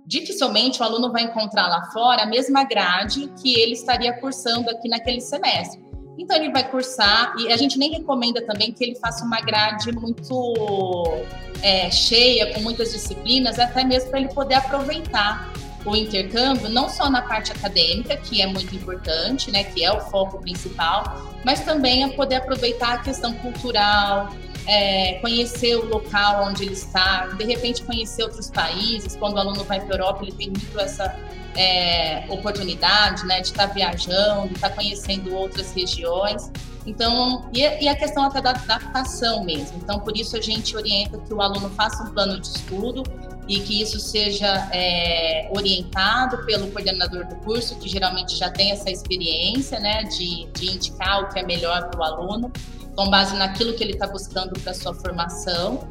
dificilmente 0.05 0.81
o 0.81 0.83
aluno 0.83 1.11
vai 1.11 1.23
encontrar 1.23 1.67
lá 1.67 1.89
fora 1.91 2.23
a 2.23 2.25
mesma 2.25 2.63
grade 2.63 3.31
que 3.41 3.59
ele 3.59 3.73
estaria 3.73 4.13
cursando 4.13 4.69
aqui 4.69 4.87
naquele 4.87 5.21
semestre. 5.21 5.83
Então 6.17 6.35
ele 6.37 6.51
vai 6.51 6.69
cursar 6.69 7.33
e 7.39 7.51
a 7.51 7.57
gente 7.57 7.77
nem 7.77 7.91
recomenda 7.91 8.41
também 8.45 8.71
que 8.71 8.83
ele 8.83 8.95
faça 8.95 9.25
uma 9.25 9.41
grade 9.41 9.91
muito 9.91 11.23
é, 11.61 11.91
cheia, 11.91 12.53
com 12.53 12.61
muitas 12.61 12.91
disciplinas, 12.91 13.59
até 13.59 13.83
mesmo 13.83 14.09
para 14.09 14.19
ele 14.19 14.33
poder 14.33 14.55
aproveitar 14.55 15.51
o 15.85 15.95
intercâmbio, 15.95 16.67
não 16.69 16.89
só 16.89 17.09
na 17.09 17.21
parte 17.21 17.51
acadêmica, 17.51 18.17
que 18.17 18.41
é 18.41 18.47
muito 18.47 18.75
importante, 18.75 19.51
né, 19.51 19.63
que 19.63 19.83
é 19.83 19.91
o 19.91 20.01
foco 20.01 20.39
principal, 20.39 21.31
mas 21.43 21.61
também 21.61 22.03
a 22.03 22.09
poder 22.09 22.35
aproveitar 22.35 22.93
a 22.93 22.97
questão 22.99 23.33
cultural, 23.33 24.33
é, 24.67 25.13
conhecer 25.15 25.75
o 25.75 25.85
local 25.85 26.45
onde 26.45 26.63
ele 26.63 26.73
está, 26.73 27.27
de 27.27 27.43
repente 27.43 27.83
conhecer 27.83 28.23
outros 28.23 28.49
países. 28.49 29.15
Quando 29.15 29.35
o 29.35 29.39
aluno 29.39 29.63
vai 29.63 29.79
para 29.79 29.95
a 29.95 29.97
Europa, 29.97 30.23
ele 30.23 30.31
tem 30.31 30.49
muito 30.49 30.79
essa 30.79 31.15
é, 31.55 32.25
oportunidade 32.29 33.25
né, 33.25 33.41
de 33.41 33.47
estar 33.47 33.67
tá 33.67 33.73
viajando, 33.73 34.49
de 34.49 34.55
estar 34.55 34.69
tá 34.69 34.75
conhecendo 34.75 35.33
outras 35.35 35.73
regiões. 35.73 36.51
Então, 36.85 37.49
e, 37.51 37.61
e, 37.61 37.87
a 37.87 37.95
questão 37.95 38.25
até 38.25 38.41
da 38.41 38.51
adaptação 38.51 39.43
mesmo. 39.43 39.79
Então, 39.81 39.99
por 39.99 40.15
isso 40.15 40.37
a 40.37 40.41
gente 40.41 40.75
orienta 40.75 41.17
que 41.17 41.33
o 41.33 41.41
aluno 41.41 41.69
faça 41.71 42.03
um 42.03 42.11
plano 42.11 42.39
de 42.39 42.47
estudo 42.47 43.03
e 43.47 43.59
que 43.59 43.81
isso 43.81 43.99
seja 43.99 44.69
é, 44.71 45.49
orientado 45.51 46.45
pelo 46.45 46.67
coordenador 46.71 47.25
do 47.25 47.35
curso, 47.37 47.77
que 47.77 47.89
geralmente 47.89 48.35
já 48.35 48.51
tem 48.51 48.71
essa 48.71 48.89
experiência, 48.89 49.79
né, 49.79 50.03
de, 50.03 50.47
de 50.53 50.75
indicar 50.75 51.23
o 51.23 51.29
que 51.29 51.39
é 51.39 51.43
melhor 51.43 51.89
para 51.89 51.99
o 51.99 52.03
aluno, 52.03 52.51
com 52.95 53.09
base 53.09 53.35
naquilo 53.35 53.73
que 53.73 53.83
ele 53.83 53.93
está 53.93 54.07
buscando 54.07 54.59
para 54.59 54.73
sua 54.73 54.93
formação 54.93 55.87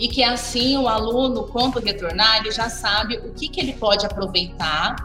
e 0.00 0.08
que 0.08 0.24
assim 0.24 0.78
o 0.78 0.88
aluno, 0.88 1.46
quando 1.48 1.78
retornar, 1.78 2.40
ele 2.40 2.50
já 2.50 2.70
sabe 2.70 3.18
o 3.18 3.34
que, 3.34 3.48
que 3.48 3.60
ele 3.60 3.74
pode 3.74 4.06
aproveitar 4.06 4.96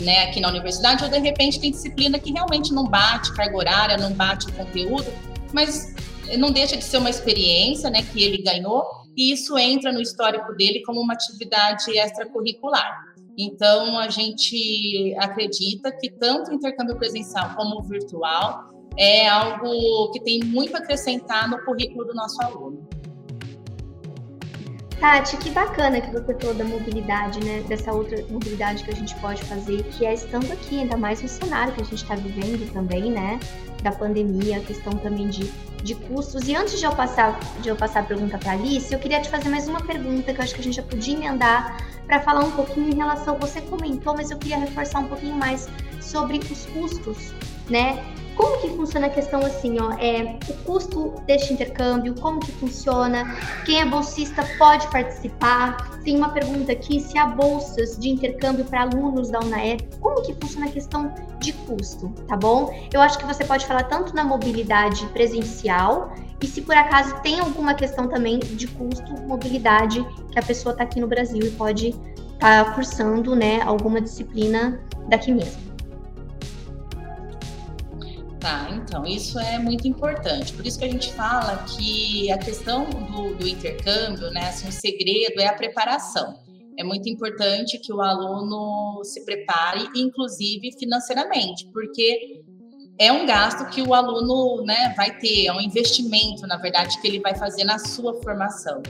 né, 0.00 0.24
aqui 0.24 0.40
na 0.40 0.48
universidade, 0.48 1.02
ou 1.02 1.10
de 1.10 1.18
repente 1.18 1.58
tem 1.58 1.72
disciplina 1.72 2.20
que 2.20 2.30
realmente 2.30 2.72
não 2.72 2.84
bate 2.84 3.34
carga 3.34 3.56
horária, 3.56 3.96
não 3.96 4.12
bate 4.12 4.46
o 4.46 4.52
conteúdo, 4.52 5.06
mas 5.52 5.92
não 6.38 6.52
deixa 6.52 6.76
de 6.76 6.84
ser 6.84 6.98
uma 6.98 7.10
experiência 7.10 7.90
né, 7.90 8.02
que 8.02 8.22
ele 8.22 8.40
ganhou, 8.40 8.84
e 9.16 9.32
isso 9.32 9.58
entra 9.58 9.90
no 9.90 10.00
histórico 10.00 10.54
dele 10.54 10.84
como 10.86 11.00
uma 11.00 11.14
atividade 11.14 11.90
extracurricular. 11.90 13.08
Então, 13.36 13.98
a 13.98 14.08
gente 14.08 15.16
acredita 15.18 15.90
que 15.90 16.10
tanto 16.10 16.52
o 16.52 16.54
intercâmbio 16.54 16.96
presencial 16.96 17.54
como 17.56 17.80
o 17.80 17.82
virtual 17.82 18.68
é 18.96 19.28
algo 19.28 20.10
que 20.12 20.20
tem 20.20 20.40
muito 20.44 20.74
a 20.76 20.78
acrescentar 20.78 21.48
no 21.48 21.64
currículo 21.64 22.04
do 22.04 22.14
nosso 22.14 22.40
aluno. 22.42 22.88
Tati, 25.00 25.36
que 25.36 25.50
bacana 25.50 26.00
que 26.00 26.10
você 26.10 26.34
falou 26.34 26.54
da 26.54 26.64
mobilidade, 26.64 27.38
né? 27.44 27.62
Dessa 27.68 27.92
outra 27.92 28.20
mobilidade 28.28 28.82
que 28.82 28.90
a 28.90 28.94
gente 28.94 29.14
pode 29.20 29.44
fazer, 29.44 29.84
que 29.84 30.04
é 30.04 30.12
estando 30.12 30.52
aqui, 30.52 30.80
ainda 30.80 30.96
mais 30.96 31.22
no 31.22 31.28
cenário 31.28 31.72
que 31.72 31.80
a 31.80 31.84
gente 31.84 32.02
está 32.02 32.16
vivendo 32.16 32.72
também, 32.72 33.12
né? 33.12 33.38
Da 33.80 33.92
pandemia, 33.92 34.56
a 34.56 34.60
questão 34.60 34.92
também 34.94 35.28
de, 35.28 35.48
de 35.84 35.94
custos. 35.94 36.48
E 36.48 36.56
antes 36.56 36.80
de 36.80 36.84
eu 36.84 36.90
passar, 36.90 37.38
de 37.60 37.68
eu 37.68 37.76
passar 37.76 38.00
a 38.00 38.02
pergunta 38.02 38.36
para 38.38 38.50
a 38.50 38.54
Alice, 38.54 38.92
eu 38.92 38.98
queria 38.98 39.20
te 39.20 39.28
fazer 39.28 39.48
mais 39.48 39.68
uma 39.68 39.80
pergunta 39.80 40.34
que 40.34 40.40
eu 40.40 40.42
acho 40.42 40.52
que 40.52 40.60
a 40.60 40.64
gente 40.64 40.74
já 40.74 40.82
podia 40.82 41.14
emendar 41.14 41.76
para 42.08 42.20
falar 42.20 42.40
um 42.40 42.50
pouquinho 42.50 42.90
em 42.90 42.96
relação. 42.96 43.38
Você 43.38 43.60
comentou, 43.60 44.14
mas 44.16 44.32
eu 44.32 44.36
queria 44.36 44.58
reforçar 44.58 44.98
um 44.98 45.06
pouquinho 45.06 45.36
mais 45.36 45.68
sobre 46.00 46.38
os 46.38 46.66
custos, 46.66 47.32
né? 47.68 48.04
Como 48.38 48.60
que 48.60 48.68
funciona 48.68 49.08
a 49.08 49.10
questão 49.10 49.40
assim, 49.40 49.78
ó, 49.80 49.90
é 49.98 50.38
o 50.48 50.52
custo 50.62 51.12
deste 51.26 51.52
intercâmbio, 51.52 52.14
como 52.14 52.38
que 52.38 52.52
funciona, 52.52 53.36
quem 53.66 53.80
é 53.80 53.84
bolsista 53.84 54.46
pode 54.56 54.86
participar? 54.92 55.98
Tem 56.04 56.16
uma 56.16 56.28
pergunta 56.28 56.70
aqui, 56.70 57.00
se 57.00 57.18
há 57.18 57.26
bolsas 57.26 57.98
de 57.98 58.08
intercâmbio 58.08 58.64
para 58.64 58.82
alunos 58.82 59.28
da 59.28 59.40
UNAER, 59.40 59.78
como 60.00 60.22
que 60.22 60.32
funciona 60.34 60.66
a 60.66 60.70
questão 60.70 61.12
de 61.40 61.52
custo, 61.52 62.10
tá 62.28 62.36
bom? 62.36 62.72
Eu 62.92 63.00
acho 63.00 63.18
que 63.18 63.26
você 63.26 63.44
pode 63.44 63.66
falar 63.66 63.82
tanto 63.84 64.14
na 64.14 64.22
mobilidade 64.22 65.04
presencial 65.06 66.14
e 66.40 66.46
se 66.46 66.62
por 66.62 66.76
acaso 66.76 67.20
tem 67.20 67.40
alguma 67.40 67.74
questão 67.74 68.06
também 68.06 68.38
de 68.38 68.68
custo, 68.68 69.20
mobilidade, 69.26 70.06
que 70.30 70.38
a 70.38 70.42
pessoa 70.42 70.72
está 70.72 70.84
aqui 70.84 71.00
no 71.00 71.08
Brasil 71.08 71.42
e 71.42 71.50
pode 71.50 71.88
estar 71.88 72.64
tá 72.64 72.70
cursando, 72.72 73.34
né, 73.34 73.60
alguma 73.62 74.00
disciplina 74.00 74.80
daqui 75.08 75.32
mesmo. 75.32 75.67
Tá, 78.40 78.68
então, 78.70 79.04
isso 79.04 79.38
é 79.38 79.58
muito 79.58 79.88
importante. 79.88 80.52
Por 80.52 80.64
isso 80.64 80.78
que 80.78 80.84
a 80.84 80.90
gente 80.90 81.12
fala 81.12 81.56
que 81.64 82.30
a 82.30 82.38
questão 82.38 82.84
do, 82.84 83.34
do 83.34 83.48
intercâmbio, 83.48 84.30
né, 84.30 84.48
assim, 84.48 84.68
o 84.68 84.72
segredo 84.72 85.40
é 85.40 85.46
a 85.46 85.52
preparação. 85.52 86.38
É 86.78 86.84
muito 86.84 87.08
importante 87.08 87.76
que 87.78 87.92
o 87.92 88.00
aluno 88.00 89.02
se 89.02 89.24
prepare, 89.24 89.88
inclusive 89.96 90.70
financeiramente, 90.78 91.68
porque 91.72 92.44
é 92.96 93.10
um 93.10 93.26
gasto 93.26 93.68
que 93.70 93.82
o 93.82 93.92
aluno 93.92 94.64
né, 94.64 94.94
vai 94.96 95.18
ter, 95.18 95.46
é 95.46 95.52
um 95.52 95.60
investimento, 95.60 96.46
na 96.46 96.56
verdade, 96.56 97.00
que 97.00 97.08
ele 97.08 97.18
vai 97.18 97.34
fazer 97.34 97.64
na 97.64 97.80
sua 97.80 98.22
formação. 98.22 98.80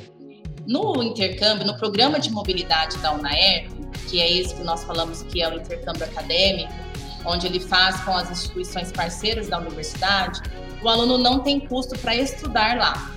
No 0.67 1.03
intercâmbio, 1.03 1.67
no 1.67 1.79
programa 1.79 2.21
de 2.21 2.31
mobilidade 2.31 2.99
da 2.99 3.13
UNAERP, 3.13 3.71
que 4.11 4.21
é 4.21 4.31
esse 4.31 4.55
que 4.55 4.63
nós 4.63 4.85
falamos 4.85 5.23
que 5.23 5.41
é 5.41 5.49
o 5.49 5.55
intercâmbio 5.55 6.05
acadêmico, 6.05 6.73
onde 7.29 7.47
ele 7.47 7.61
faz 7.61 8.01
com 8.01 8.13
as 8.17 8.31
instituições 8.31 8.91
parceiras 8.91 9.49
da 9.49 9.59
universidade, 9.59 10.41
o 10.83 10.89
aluno 10.89 11.19
não 11.19 11.41
tem 11.41 11.61
custo 11.61 11.99
para 11.99 12.15
estudar 12.15 12.77
lá. 12.77 13.13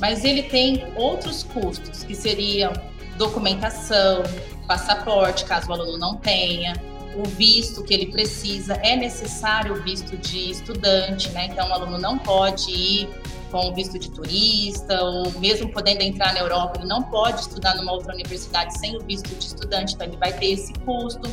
Mas 0.00 0.24
ele 0.24 0.44
tem 0.44 0.86
outros 0.94 1.42
custos, 1.42 2.04
que 2.04 2.14
seriam 2.14 2.72
documentação, 3.16 4.22
passaporte, 4.66 5.44
caso 5.44 5.68
o 5.68 5.72
aluno 5.72 5.98
não 5.98 6.16
tenha, 6.16 6.74
o 7.16 7.24
visto 7.26 7.82
que 7.82 7.92
ele 7.92 8.06
precisa, 8.06 8.74
é 8.74 8.94
necessário 8.94 9.74
o 9.74 9.82
visto 9.82 10.16
de 10.16 10.52
estudante, 10.52 11.28
né? 11.30 11.46
Então 11.46 11.68
o 11.68 11.72
aluno 11.72 11.98
não 11.98 12.16
pode 12.16 12.70
ir 12.70 13.08
com 13.50 13.70
o 13.70 13.74
visto 13.74 13.98
de 13.98 14.10
turista, 14.10 15.02
ou 15.02 15.32
mesmo 15.40 15.72
podendo 15.72 16.02
entrar 16.02 16.32
na 16.34 16.40
Europa, 16.40 16.78
ele 16.78 16.86
não 16.86 17.02
pode 17.02 17.40
estudar 17.40 17.74
numa 17.76 17.92
outra 17.92 18.12
universidade 18.14 18.78
sem 18.78 18.96
o 18.96 19.00
visto 19.00 19.34
de 19.34 19.46
estudante, 19.46 19.94
então 19.94 20.06
ele 20.06 20.16
vai 20.16 20.32
ter 20.32 20.52
esse 20.52 20.72
custo. 20.84 21.28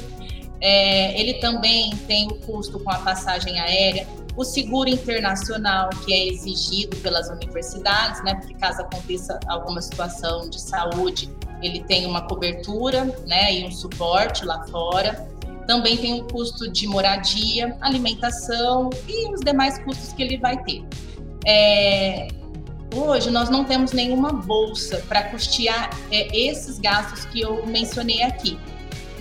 É, 0.61 1.19
ele 1.19 1.35
também 1.35 1.95
tem 2.07 2.27
o 2.27 2.35
custo 2.35 2.79
com 2.79 2.91
a 2.91 2.99
passagem 2.99 3.59
aérea, 3.59 4.07
o 4.35 4.43
seguro 4.43 4.89
internacional 4.89 5.89
que 6.05 6.13
é 6.13 6.27
exigido 6.27 6.97
pelas 6.97 7.29
universidades, 7.29 8.23
né? 8.23 8.35
Porque 8.35 8.53
caso 8.55 8.81
aconteça 8.81 9.39
alguma 9.47 9.81
situação 9.81 10.49
de 10.49 10.59
saúde, 10.59 11.29
ele 11.61 11.81
tem 11.81 12.05
uma 12.05 12.21
cobertura, 12.21 13.05
né? 13.25 13.53
E 13.53 13.65
um 13.65 13.71
suporte 13.71 14.45
lá 14.45 14.65
fora. 14.67 15.27
Também 15.65 15.97
tem 15.97 16.21
o 16.21 16.25
custo 16.25 16.71
de 16.71 16.85
moradia, 16.87 17.75
alimentação 17.81 18.89
e 19.07 19.33
os 19.33 19.41
demais 19.41 19.79
custos 19.79 20.13
que 20.13 20.21
ele 20.21 20.37
vai 20.37 20.61
ter. 20.63 20.85
É, 21.45 22.27
hoje 22.93 23.31
nós 23.31 23.49
não 23.49 23.63
temos 23.63 23.91
nenhuma 23.91 24.31
bolsa 24.31 25.03
para 25.07 25.23
custear 25.23 25.89
é, 26.11 26.37
esses 26.37 26.77
gastos 26.77 27.25
que 27.25 27.41
eu 27.41 27.65
mencionei 27.65 28.21
aqui. 28.21 28.59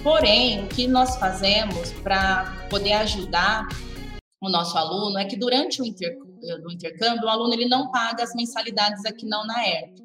Porém, 0.05 0.63
o 0.63 0.69
que 0.69 0.87
nós 0.87 1.17
fazemos 1.17 1.91
para 2.03 2.67
poder 2.69 2.93
ajudar 2.93 3.67
o 4.39 4.51
nosso 4.51 4.77
aluno 4.77 5.19
é 5.19 5.25
que 5.25 5.35
durante 5.35 5.81
o, 5.81 5.85
inter, 5.87 6.19
o 6.63 6.71
intercâmbio, 6.71 7.25
o 7.25 7.29
aluno 7.31 7.55
ele 7.55 7.67
não 7.67 7.91
paga 7.91 8.23
as 8.23 8.35
mensalidades 8.35 9.03
aqui 9.07 9.27
na 9.27 9.43
UNAERP. 9.43 10.05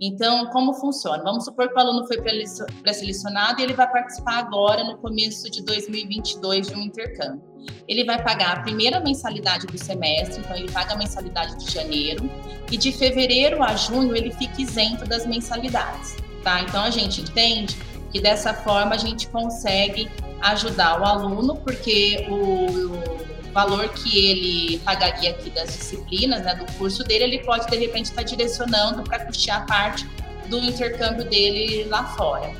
Então, 0.00 0.50
como 0.50 0.74
funciona? 0.74 1.22
Vamos 1.22 1.46
supor 1.46 1.68
que 1.68 1.74
o 1.74 1.78
aluno 1.78 2.06
foi 2.06 2.18
pré-selecionado 2.20 3.60
e 3.60 3.64
ele 3.64 3.72
vai 3.72 3.90
participar 3.90 4.38
agora, 4.38 4.84
no 4.84 4.98
começo 4.98 5.50
de 5.50 5.64
2022, 5.64 6.68
de 6.68 6.74
um 6.74 6.82
intercâmbio. 6.82 7.42
Ele 7.88 8.04
vai 8.04 8.22
pagar 8.22 8.58
a 8.58 8.60
primeira 8.60 9.00
mensalidade 9.00 9.66
do 9.66 9.78
semestre, 9.78 10.40
então 10.40 10.56
ele 10.56 10.70
paga 10.70 10.92
a 10.92 10.98
mensalidade 10.98 11.58
de 11.58 11.72
janeiro, 11.72 12.30
e 12.70 12.76
de 12.76 12.92
fevereiro 12.92 13.62
a 13.62 13.74
junho 13.74 14.14
ele 14.14 14.30
fica 14.30 14.60
isento 14.60 15.06
das 15.06 15.26
mensalidades, 15.26 16.16
tá? 16.44 16.60
Então, 16.60 16.82
a 16.82 16.90
gente 16.90 17.22
entende 17.22 17.76
que 18.10 18.20
dessa 18.20 18.54
forma 18.54 18.94
a 18.94 18.98
gente 18.98 19.28
consegue 19.28 20.10
ajudar 20.40 21.00
o 21.00 21.04
aluno, 21.04 21.56
porque 21.56 22.26
o 22.28 23.18
valor 23.52 23.88
que 23.88 24.26
ele 24.26 24.78
pagaria 24.80 25.30
aqui 25.30 25.50
das 25.50 25.76
disciplinas, 25.76 26.42
né, 26.42 26.54
do 26.54 26.64
curso 26.74 27.02
dele, 27.04 27.24
ele 27.24 27.38
pode 27.40 27.66
de 27.66 27.76
repente 27.76 28.06
estar 28.06 28.22
direcionando 28.22 29.02
para 29.02 29.24
custear 29.24 29.66
parte 29.66 30.08
do 30.48 30.58
intercâmbio 30.58 31.28
dele 31.28 31.84
lá 31.84 32.04
fora. 32.04 32.52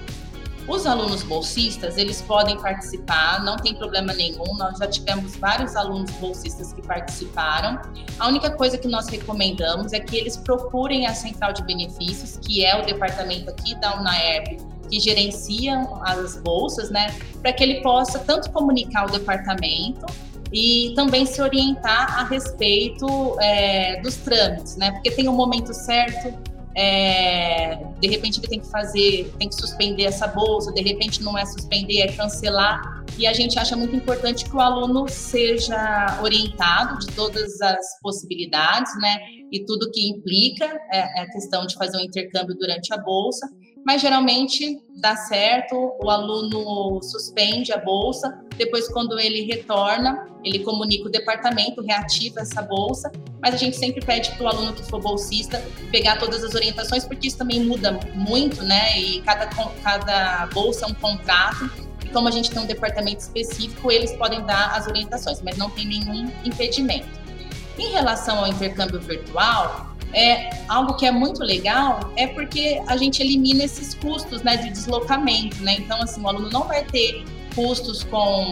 Os 0.66 0.86
alunos 0.86 1.22
bolsistas, 1.22 1.96
eles 1.96 2.20
podem 2.20 2.60
participar, 2.60 3.42
não 3.42 3.56
tem 3.56 3.74
problema 3.74 4.12
nenhum. 4.12 4.54
Nós 4.58 4.76
já 4.76 4.86
tivemos 4.86 5.34
vários 5.36 5.74
alunos 5.74 6.10
bolsistas 6.16 6.74
que 6.74 6.82
participaram. 6.82 7.80
A 8.18 8.28
única 8.28 8.50
coisa 8.50 8.76
que 8.76 8.86
nós 8.86 9.08
recomendamos 9.08 9.94
é 9.94 10.00
que 10.00 10.14
eles 10.14 10.36
procurem 10.36 11.06
a 11.06 11.14
central 11.14 11.54
de 11.54 11.62
benefícios, 11.62 12.36
que 12.36 12.62
é 12.62 12.78
o 12.78 12.84
departamento 12.84 13.48
aqui 13.48 13.74
da 13.76 13.98
UNAERP, 13.98 14.58
que 14.88 15.00
gerenciam 15.00 16.00
as 16.02 16.36
bolsas, 16.40 16.90
né, 16.90 17.16
para 17.40 17.52
que 17.52 17.62
ele 17.62 17.80
possa 17.82 18.18
tanto 18.18 18.50
comunicar 18.50 19.06
o 19.06 19.10
departamento 19.10 20.06
e 20.52 20.92
também 20.96 21.26
se 21.26 21.40
orientar 21.42 22.18
a 22.18 22.24
respeito 22.24 23.06
é, 23.40 24.00
dos 24.00 24.16
trâmites, 24.16 24.76
né, 24.76 24.92
porque 24.92 25.10
tem 25.10 25.28
um 25.28 25.34
momento 25.34 25.74
certo, 25.74 26.32
é, 26.80 27.76
de 28.00 28.06
repente 28.06 28.38
ele 28.38 28.46
tem 28.46 28.60
que 28.60 28.70
fazer, 28.70 29.34
tem 29.36 29.48
que 29.48 29.56
suspender 29.56 30.04
essa 30.04 30.28
bolsa, 30.28 30.72
de 30.72 30.80
repente 30.80 31.20
não 31.24 31.36
é 31.36 31.44
suspender, 31.44 32.02
é 32.02 32.12
cancelar. 32.12 33.04
E 33.18 33.26
a 33.26 33.32
gente 33.32 33.58
acha 33.58 33.74
muito 33.74 33.96
importante 33.96 34.44
que 34.44 34.54
o 34.54 34.60
aluno 34.60 35.08
seja 35.08 36.20
orientado 36.22 37.00
de 37.00 37.08
todas 37.08 37.60
as 37.60 38.00
possibilidades, 38.00 38.92
né? 39.00 39.18
E 39.50 39.64
tudo 39.64 39.90
que 39.90 40.08
implica 40.08 40.66
é, 40.92 41.20
é 41.20 41.22
a 41.22 41.30
questão 41.32 41.66
de 41.66 41.74
fazer 41.74 41.96
um 41.96 42.02
intercâmbio 42.02 42.54
durante 42.56 42.94
a 42.94 42.98
bolsa 42.98 43.48
mas 43.88 44.02
geralmente 44.02 44.82
dá 44.96 45.16
certo, 45.16 45.94
o 45.98 46.10
aluno 46.10 47.00
suspende 47.02 47.72
a 47.72 47.78
bolsa, 47.78 48.38
depois 48.58 48.86
quando 48.86 49.18
ele 49.18 49.46
retorna, 49.46 50.28
ele 50.44 50.58
comunica 50.58 51.08
o 51.08 51.10
departamento, 51.10 51.80
reativa 51.80 52.40
essa 52.40 52.60
bolsa, 52.60 53.10
mas 53.40 53.54
a 53.54 53.56
gente 53.56 53.78
sempre 53.78 54.04
pede 54.04 54.30
para 54.32 54.44
o 54.44 54.46
aluno 54.46 54.74
que 54.74 54.82
for 54.82 55.00
bolsista 55.00 55.64
pegar 55.90 56.18
todas 56.18 56.44
as 56.44 56.54
orientações, 56.54 57.06
porque 57.06 57.28
isso 57.28 57.38
também 57.38 57.64
muda 57.64 57.98
muito, 58.14 58.62
né? 58.62 59.00
E 59.00 59.22
cada, 59.22 59.46
cada 59.82 60.46
bolsa 60.52 60.84
é 60.84 60.88
um 60.88 60.94
contrato, 60.94 61.70
e 62.04 62.10
como 62.10 62.28
a 62.28 62.30
gente 62.30 62.50
tem 62.50 62.60
um 62.60 62.66
departamento 62.66 63.20
específico, 63.20 63.90
eles 63.90 64.12
podem 64.12 64.44
dar 64.44 64.76
as 64.76 64.86
orientações, 64.86 65.40
mas 65.40 65.56
não 65.56 65.70
tem 65.70 65.86
nenhum 65.86 66.30
impedimento. 66.44 67.08
Em 67.78 67.90
relação 67.90 68.40
ao 68.40 68.48
intercâmbio 68.48 69.00
virtual, 69.00 69.96
é 70.12 70.50
algo 70.68 70.94
que 70.94 71.06
é 71.06 71.10
muito 71.10 71.42
legal 71.42 72.12
é 72.16 72.26
porque 72.26 72.80
a 72.86 72.96
gente 72.96 73.22
elimina 73.22 73.64
esses 73.64 73.94
custos 73.94 74.42
né, 74.42 74.56
de 74.56 74.70
deslocamento, 74.70 75.62
né? 75.62 75.76
Então, 75.78 76.00
assim, 76.00 76.22
o 76.22 76.28
aluno 76.28 76.48
não 76.50 76.64
vai 76.64 76.84
ter 76.84 77.24
custos 77.54 78.04
com 78.04 78.50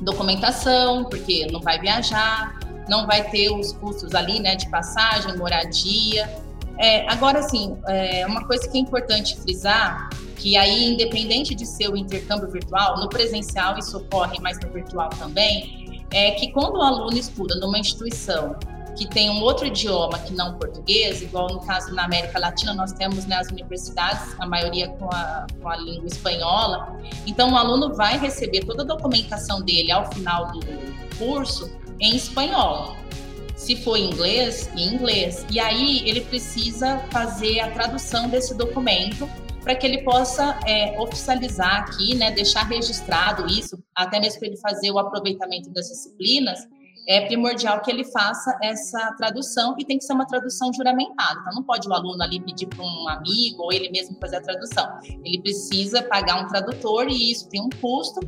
documentação, 0.00 1.04
porque 1.04 1.46
não 1.50 1.60
vai 1.60 1.78
viajar, 1.78 2.58
não 2.88 3.06
vai 3.06 3.28
ter 3.30 3.50
os 3.50 3.72
custos 3.72 4.14
ali, 4.14 4.40
né, 4.40 4.56
de 4.56 4.68
passagem, 4.70 5.36
moradia. 5.36 6.28
É, 6.78 7.08
agora, 7.10 7.40
assim, 7.40 7.76
é, 7.88 8.26
uma 8.26 8.46
coisa 8.46 8.68
que 8.68 8.78
é 8.78 8.80
importante 8.80 9.36
frisar, 9.40 10.08
que 10.36 10.56
aí, 10.56 10.92
independente 10.92 11.54
de 11.54 11.66
ser 11.66 11.88
o 11.88 11.96
intercâmbio 11.96 12.48
virtual, 12.50 12.98
no 12.98 13.08
presencial 13.08 13.76
isso 13.78 13.96
ocorre, 13.96 14.38
mas 14.40 14.58
no 14.60 14.70
virtual 14.70 15.08
também, 15.10 16.04
é 16.12 16.30
que 16.32 16.52
quando 16.52 16.76
o 16.76 16.82
aluno 16.82 17.16
estuda 17.16 17.56
numa 17.56 17.78
instituição 17.78 18.56
que 18.98 19.06
tem 19.06 19.30
um 19.30 19.40
outro 19.40 19.64
idioma 19.64 20.18
que 20.18 20.34
não 20.34 20.58
português, 20.58 21.22
igual 21.22 21.46
no 21.48 21.60
caso 21.60 21.94
na 21.94 22.04
América 22.04 22.36
Latina, 22.36 22.74
nós 22.74 22.92
temos 22.92 23.26
né, 23.26 23.36
as 23.36 23.48
universidades, 23.48 24.34
a 24.40 24.46
maioria 24.46 24.88
com 24.88 25.06
a, 25.06 25.46
com 25.62 25.68
a 25.68 25.76
língua 25.76 26.08
espanhola. 26.08 27.00
Então, 27.24 27.52
o 27.52 27.56
aluno 27.56 27.94
vai 27.94 28.18
receber 28.18 28.64
toda 28.64 28.82
a 28.82 28.86
documentação 28.86 29.62
dele 29.62 29.92
ao 29.92 30.12
final 30.12 30.50
do 30.50 30.60
curso 31.16 31.70
em 32.00 32.16
espanhol. 32.16 32.96
Se 33.54 33.76
for 33.76 33.96
inglês, 33.96 34.68
em 34.76 34.94
inglês. 34.94 35.46
E 35.48 35.60
aí, 35.60 36.02
ele 36.08 36.22
precisa 36.22 36.98
fazer 37.10 37.60
a 37.60 37.70
tradução 37.70 38.28
desse 38.28 38.52
documento 38.56 39.30
para 39.62 39.76
que 39.76 39.86
ele 39.86 40.02
possa 40.02 40.58
é, 40.66 40.98
oficializar 40.98 41.82
aqui, 41.82 42.16
né, 42.16 42.32
deixar 42.32 42.66
registrado 42.66 43.46
isso, 43.46 43.78
até 43.94 44.18
mesmo 44.18 44.40
para 44.40 44.48
ele 44.48 44.56
fazer 44.56 44.90
o 44.90 44.98
aproveitamento 44.98 45.70
das 45.70 45.88
disciplinas 45.88 46.66
é 47.08 47.22
primordial 47.22 47.80
que 47.80 47.90
ele 47.90 48.04
faça 48.04 48.54
essa 48.62 49.14
tradução 49.16 49.74
e 49.78 49.84
tem 49.84 49.96
que 49.96 50.04
ser 50.04 50.12
uma 50.12 50.26
tradução 50.26 50.70
juramentada. 50.74 51.40
Então, 51.40 51.54
não 51.54 51.62
pode 51.62 51.88
o 51.88 51.94
aluno 51.94 52.22
ali 52.22 52.38
pedir 52.38 52.66
para 52.66 52.84
um 52.84 53.08
amigo 53.08 53.62
ou 53.62 53.72
ele 53.72 53.88
mesmo 53.88 54.14
fazer 54.20 54.36
a 54.36 54.40
tradução. 54.42 54.86
Ele 55.24 55.40
precisa 55.40 56.02
pagar 56.02 56.44
um 56.44 56.46
tradutor 56.46 57.08
e 57.08 57.32
isso 57.32 57.48
tem 57.48 57.62
um 57.62 57.70
custo. 57.80 58.20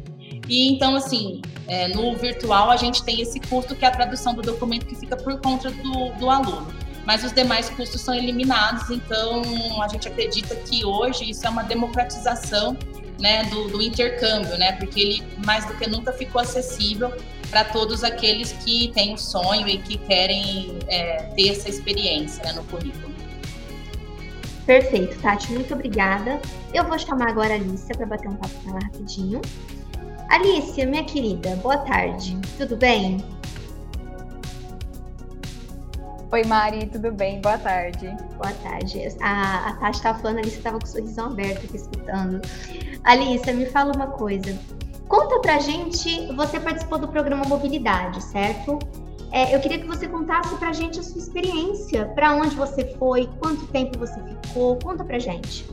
E 0.49 0.73
então, 0.73 0.97
assim, 0.97 1.43
é, 1.69 1.88
no 1.88 2.16
virtual 2.16 2.71
a 2.71 2.77
gente 2.79 3.05
tem 3.05 3.21
esse 3.21 3.38
custo 3.38 3.77
que 3.77 3.85
é 3.85 3.88
a 3.88 3.90
tradução 3.90 4.33
do 4.33 4.40
documento 4.40 4.87
que 4.87 4.95
fica 4.95 5.14
por 5.14 5.38
conta 5.43 5.71
do, 5.71 6.19
do 6.19 6.31
aluno. 6.31 6.66
Mas 7.05 7.23
os 7.23 7.33
demais 7.33 7.69
custos 7.69 8.01
são 8.01 8.14
eliminados, 8.14 8.88
então 8.90 9.43
a 9.83 9.88
gente 9.88 10.07
acredita 10.07 10.55
que 10.55 10.85
hoje 10.85 11.29
isso 11.31 11.47
é 11.47 11.51
uma 11.51 11.64
democratização 11.64 12.77
né, 13.21 13.45
do, 13.45 13.69
do 13.69 13.83
intercâmbio, 13.83 14.57
né, 14.59 14.73
porque 14.73 15.01
ele 15.01 15.23
mais 15.45 15.65
do 15.67 15.75
que 15.75 15.89
nunca 15.89 16.13
ficou 16.13 16.41
acessível 16.41 17.13
para 17.51 17.65
todos 17.65 18.03
aqueles 18.05 18.53
que 18.53 18.89
têm 18.95 19.15
o 19.15 19.19
sonho 19.19 19.69
e 19.69 19.79
que 19.79 19.99
querem 19.99 20.79
é, 20.89 21.23
ter 21.37 21.49
essa 21.49 21.69
experiência 21.69 22.43
né, 22.45 22.53
no 22.53 22.65
currículo. 22.65 23.11
Perfeito, 24.65 25.19
Tati, 25.21 25.53
muito 25.53 25.75
obrigada. 25.75 26.41
Eu 26.73 26.85
vou 26.85 26.99
chamar 26.99 27.31
agora 27.31 27.55
a 27.55 27.57
Alicia 27.57 27.95
para 27.97 28.07
bater 28.07 28.29
um 28.29 28.37
papo 28.37 28.55
com 28.63 28.71
ela 28.71 28.79
rapidinho. 28.85 29.41
Alicia, 30.29 30.87
minha 30.87 31.05
querida, 31.05 31.57
boa 31.57 31.79
tarde. 31.79 32.39
Tudo 32.57 32.77
bem? 32.77 33.19
Oi, 36.33 36.45
Mari, 36.45 36.87
tudo 36.87 37.11
bem? 37.11 37.41
Boa 37.41 37.59
tarde. 37.59 38.07
Boa 38.37 38.53
tarde. 38.63 39.09
A, 39.21 39.71
a 39.71 39.73
Tati 39.79 39.97
estava 39.97 40.19
falando, 40.21 40.37
a 40.37 40.41
Alicia 40.43 40.59
estava 40.59 40.79
com 40.79 40.85
o 40.85 40.89
sorrisão 40.89 41.27
aberto 41.27 41.65
aqui 41.65 41.77
escutando. 41.77 42.41
Alicia, 43.05 43.53
me 43.55 43.67
fala 43.67 43.95
uma 43.95 44.09
coisa. 44.09 44.59
Conta 45.09 45.41
pra 45.41 45.59
gente, 45.59 46.27
você 46.35 46.61
participou 46.61 46.99
do 46.99 47.09
programa 47.09 47.45
Mobilidade, 47.45 48.23
certo? 48.23 48.79
É, 49.33 49.55
eu 49.55 49.61
queria 49.61 49.79
que 49.79 49.87
você 49.87 50.09
contasse 50.09 50.55
pra 50.57 50.73
gente 50.73 50.99
a 51.01 51.03
sua 51.03 51.19
experiência, 51.19 52.07
para 52.07 52.35
onde 52.35 52.55
você 52.55 52.85
foi, 52.97 53.29
quanto 53.41 53.67
tempo 53.69 53.99
você 53.99 54.21
ficou, 54.23 54.79
conta 54.79 55.05
pra 55.05 55.19
gente. 55.19 55.67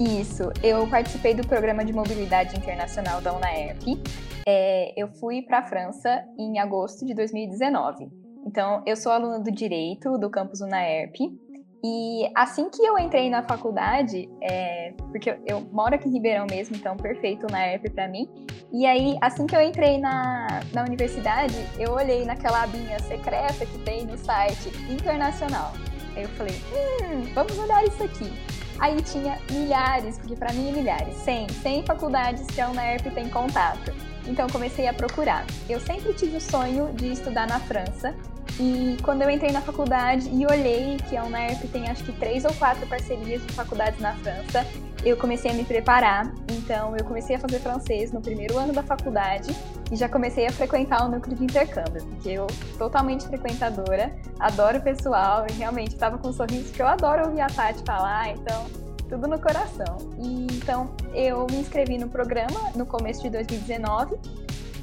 Isso, 0.00 0.50
eu 0.62 0.86
participei 0.88 1.34
do 1.34 1.46
programa 1.46 1.84
de 1.84 1.92
mobilidade 1.92 2.56
internacional 2.56 3.20
da 3.20 3.34
UNAERP. 3.34 4.02
É, 4.46 4.92
eu 4.96 5.08
fui 5.08 5.42
para 5.42 5.58
a 5.58 5.62
França 5.62 6.24
em 6.38 6.58
agosto 6.58 7.06
de 7.06 7.14
2019. 7.14 8.08
Então, 8.44 8.82
eu 8.84 8.96
sou 8.96 9.12
aluna 9.12 9.38
do 9.38 9.52
Direito 9.52 10.18
do 10.18 10.28
campus 10.28 10.60
UNAERP 10.60 11.38
e 11.84 12.30
assim 12.34 12.70
que 12.70 12.80
eu 12.80 12.96
entrei 12.96 13.28
na 13.28 13.42
faculdade, 13.42 14.30
é, 14.40 14.92
porque 15.10 15.30
eu, 15.30 15.38
eu, 15.44 15.60
moro 15.72 15.94
aqui 15.94 16.08
em 16.08 16.12
Ribeirão 16.12 16.46
mesmo, 16.48 16.76
então 16.76 16.96
perfeito 16.96 17.46
na 17.50 17.72
ERP 17.72 17.90
para 17.90 18.06
mim. 18.06 18.28
E 18.72 18.86
aí, 18.86 19.18
assim 19.20 19.46
que 19.46 19.56
eu 19.56 19.60
entrei 19.60 19.98
na, 19.98 20.60
na 20.72 20.84
universidade, 20.84 21.56
eu 21.80 21.92
olhei 21.92 22.24
naquela 22.24 22.62
abinha 22.62 23.00
secreta 23.00 23.66
que 23.66 23.78
tem 23.78 24.06
no 24.06 24.16
site 24.16 24.70
internacional. 24.88 25.72
Aí 26.14 26.22
eu 26.22 26.28
falei, 26.30 26.54
hum, 26.54 27.22
vamos 27.34 27.58
olhar 27.58 27.84
isso 27.84 28.04
aqui. 28.04 28.32
Aí 28.78 29.02
tinha 29.02 29.38
milhares, 29.50 30.18
porque 30.18 30.36
para 30.36 30.52
mim 30.52 30.68
é 30.68 30.72
milhares, 30.72 31.16
100, 31.16 31.48
100 31.48 31.86
faculdades 31.86 32.46
que 32.46 32.60
a 32.60 32.68
UNERP 32.68 33.10
tem 33.12 33.28
contato. 33.28 33.92
Então 34.26 34.48
comecei 34.48 34.86
a 34.86 34.94
procurar. 34.94 35.44
Eu 35.68 35.80
sempre 35.80 36.12
tive 36.14 36.36
o 36.36 36.40
sonho 36.40 36.92
de 36.94 37.12
estudar 37.12 37.46
na 37.46 37.58
França 37.60 38.14
e 38.60 38.96
quando 39.02 39.22
eu 39.22 39.30
entrei 39.30 39.50
na 39.50 39.60
faculdade 39.60 40.28
e 40.30 40.44
olhei 40.46 40.98
que 41.08 41.16
a 41.16 41.24
UNERP 41.24 41.68
tem 41.72 41.88
acho 41.88 42.04
que 42.04 42.12
três 42.12 42.44
ou 42.44 42.52
quatro 42.54 42.86
parcerias 42.86 43.44
de 43.46 43.52
faculdades 43.52 43.98
na 43.98 44.14
França, 44.16 44.66
eu 45.04 45.16
comecei 45.16 45.50
a 45.50 45.54
me 45.54 45.64
preparar. 45.64 46.32
Então 46.50 46.96
eu 46.96 47.04
comecei 47.04 47.36
a 47.36 47.38
fazer 47.38 47.58
francês 47.60 48.12
no 48.12 48.20
primeiro 48.20 48.58
ano 48.58 48.72
da 48.72 48.82
faculdade 48.82 49.54
e 49.90 49.96
já 49.96 50.08
comecei 50.08 50.46
a 50.46 50.52
frequentar 50.52 51.04
o 51.06 51.08
núcleo 51.08 51.36
de 51.36 51.44
intercâmbio, 51.44 52.04
porque 52.04 52.30
eu 52.30 52.46
totalmente 52.78 53.26
frequentadora, 53.26 54.14
adoro 54.38 54.78
o 54.78 54.82
pessoal 54.82 55.46
e 55.50 55.52
realmente 55.54 55.94
estava 55.94 56.18
com 56.18 56.28
um 56.28 56.32
sorriso 56.32 56.68
porque 56.68 56.82
eu 56.82 56.88
adoro 56.88 57.26
ouvir 57.26 57.40
a 57.40 57.46
Tati 57.46 57.82
falar, 57.84 58.30
então 58.30 58.66
tudo 59.12 59.28
no 59.28 59.38
coração. 59.38 59.98
E, 60.18 60.46
então 60.56 60.90
eu 61.14 61.46
me 61.50 61.58
inscrevi 61.58 61.98
no 61.98 62.08
programa 62.08 62.72
no 62.74 62.86
começo 62.86 63.20
de 63.20 63.28
2019 63.28 64.16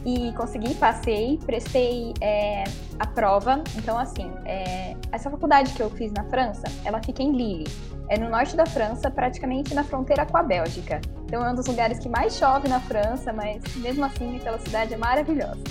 e 0.06 0.32
consegui, 0.34 0.76
passei, 0.76 1.40
prestei 1.44 2.14
é, 2.22 2.64
a 3.00 3.08
prova. 3.08 3.64
Então, 3.76 3.98
assim, 3.98 4.32
é, 4.46 4.96
essa 5.12 5.32
faculdade 5.32 5.74
que 5.74 5.82
eu 5.82 5.90
fiz 5.90 6.12
na 6.12 6.24
França, 6.26 6.68
ela 6.86 7.02
fica 7.02 7.24
em 7.24 7.32
Lille. 7.36 7.68
É 8.08 8.18
no 8.18 8.30
norte 8.30 8.56
da 8.56 8.68
França, 8.68 9.10
praticamente 9.10 9.74
na 9.74 9.84
fronteira 9.84 10.26
com 10.26 10.38
a 10.38 10.44
Bélgica. 10.44 11.02
Então, 11.26 11.44
é 11.44 11.52
um 11.52 11.56
dos 11.56 11.66
lugares 11.66 11.98
que 11.98 12.08
mais 12.08 12.38
chove 12.38 12.70
na 12.70 12.80
França, 12.80 13.34
mas 13.34 13.76
mesmo 13.78 14.06
assim, 14.06 14.38
aquela 14.38 14.60
cidade 14.60 14.94
é 14.94 14.98
maravilhosa. 14.98 15.64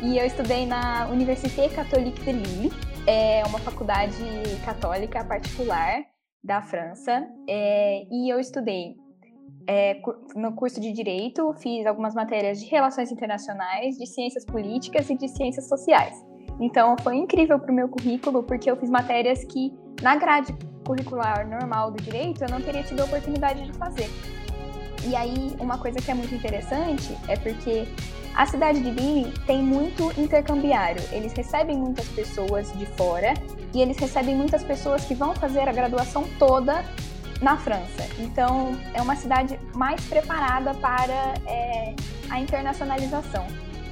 E 0.00 0.16
eu 0.16 0.24
estudei 0.24 0.64
na 0.66 1.06
Université 1.08 1.68
Catholique 1.68 2.22
de 2.22 2.32
Lille, 2.32 2.72
é 3.06 3.42
uma 3.46 3.58
faculdade 3.58 4.24
católica 4.64 5.22
particular 5.24 6.04
da 6.42 6.62
França, 6.62 7.26
é, 7.48 8.06
e 8.10 8.32
eu 8.32 8.38
estudei 8.38 8.96
é, 9.66 10.00
no 10.34 10.54
curso 10.54 10.80
de 10.80 10.92
Direito, 10.92 11.52
fiz 11.54 11.86
algumas 11.86 12.14
matérias 12.14 12.58
de 12.58 12.66
Relações 12.66 13.12
Internacionais, 13.12 13.96
de 13.98 14.06
Ciências 14.06 14.44
Políticas 14.44 15.10
e 15.10 15.14
de 15.14 15.28
Ciências 15.28 15.68
Sociais. 15.68 16.14
Então, 16.60 16.96
foi 17.02 17.16
incrível 17.16 17.58
para 17.58 17.70
o 17.70 17.74
meu 17.74 17.88
currículo, 17.88 18.42
porque 18.42 18.70
eu 18.70 18.76
fiz 18.76 18.88
matérias 18.90 19.44
que, 19.44 19.72
na 20.02 20.16
grade 20.16 20.56
curricular 20.86 21.46
normal 21.48 21.90
do 21.90 22.02
direito, 22.02 22.42
eu 22.42 22.48
não 22.48 22.62
teria 22.62 22.82
tido 22.82 23.00
a 23.00 23.04
oportunidade 23.04 23.64
de 23.64 23.72
fazer. 23.74 24.08
E 25.06 25.14
aí, 25.14 25.54
uma 25.60 25.78
coisa 25.78 25.98
que 25.98 26.10
é 26.10 26.14
muito 26.14 26.34
interessante 26.34 27.16
é 27.28 27.36
porque 27.36 27.86
a 28.34 28.46
cidade 28.46 28.80
de 28.80 28.90
Lille 28.90 29.32
tem 29.46 29.62
muito 29.62 30.12
intercambiário. 30.18 31.02
Eles 31.12 31.32
recebem 31.32 31.76
muitas 31.76 32.08
pessoas 32.08 32.72
de 32.78 32.86
fora 32.86 33.34
e 33.74 33.80
eles 33.80 33.98
recebem 33.98 34.34
muitas 34.34 34.62
pessoas 34.62 35.04
que 35.04 35.14
vão 35.14 35.34
fazer 35.34 35.68
a 35.68 35.72
graduação 35.72 36.24
toda 36.38 36.84
na 37.40 37.56
França. 37.56 38.06
Então, 38.18 38.76
é 38.94 39.00
uma 39.00 39.16
cidade 39.16 39.58
mais 39.74 40.04
preparada 40.06 40.74
para 40.74 41.34
é, 41.46 41.94
a 42.30 42.40
internacionalização. 42.40 43.46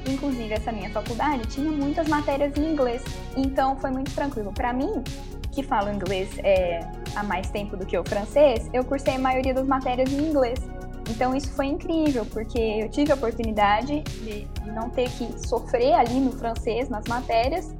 Inclusive, 0.09 0.55
essa 0.55 0.71
minha 0.71 0.91
faculdade 0.91 1.47
tinha 1.49 1.71
muitas 1.71 2.09
matérias 2.09 2.57
em 2.57 2.73
inglês, 2.73 3.03
então 3.37 3.77
foi 3.77 3.91
muito 3.91 4.15
tranquilo. 4.15 4.53
Para 4.53 4.73
mim, 4.73 5.03
que 5.53 5.63
falo 5.63 5.91
inglês 5.91 6.31
é, 6.45 6.81
há 7.15 7.23
mais 7.23 7.51
tempo 7.51 7.77
do 7.77 7.87
que 7.87 7.97
o 7.97 8.05
francês, 8.05 8.69
eu 8.73 8.85
cursei 8.85 9.15
a 9.15 9.19
maioria 9.19 9.55
das 9.55 9.67
matérias 9.67 10.13
em 10.13 10.29
inglês. 10.29 10.61
Então 11.09 11.35
isso 11.35 11.51
foi 11.53 11.67
incrível, 11.67 12.27
porque 12.27 12.59
eu 12.59 12.89
tive 12.89 13.13
a 13.13 13.15
oportunidade 13.15 14.03
de, 14.03 14.47
não 14.67 14.91
ter 14.91 15.09
que 15.11 15.49
sofrer 15.49 15.95
ali 15.95 16.21
no 16.21 16.33
francês, 16.33 16.89
nas 16.89 17.05
matérias, 17.07 17.75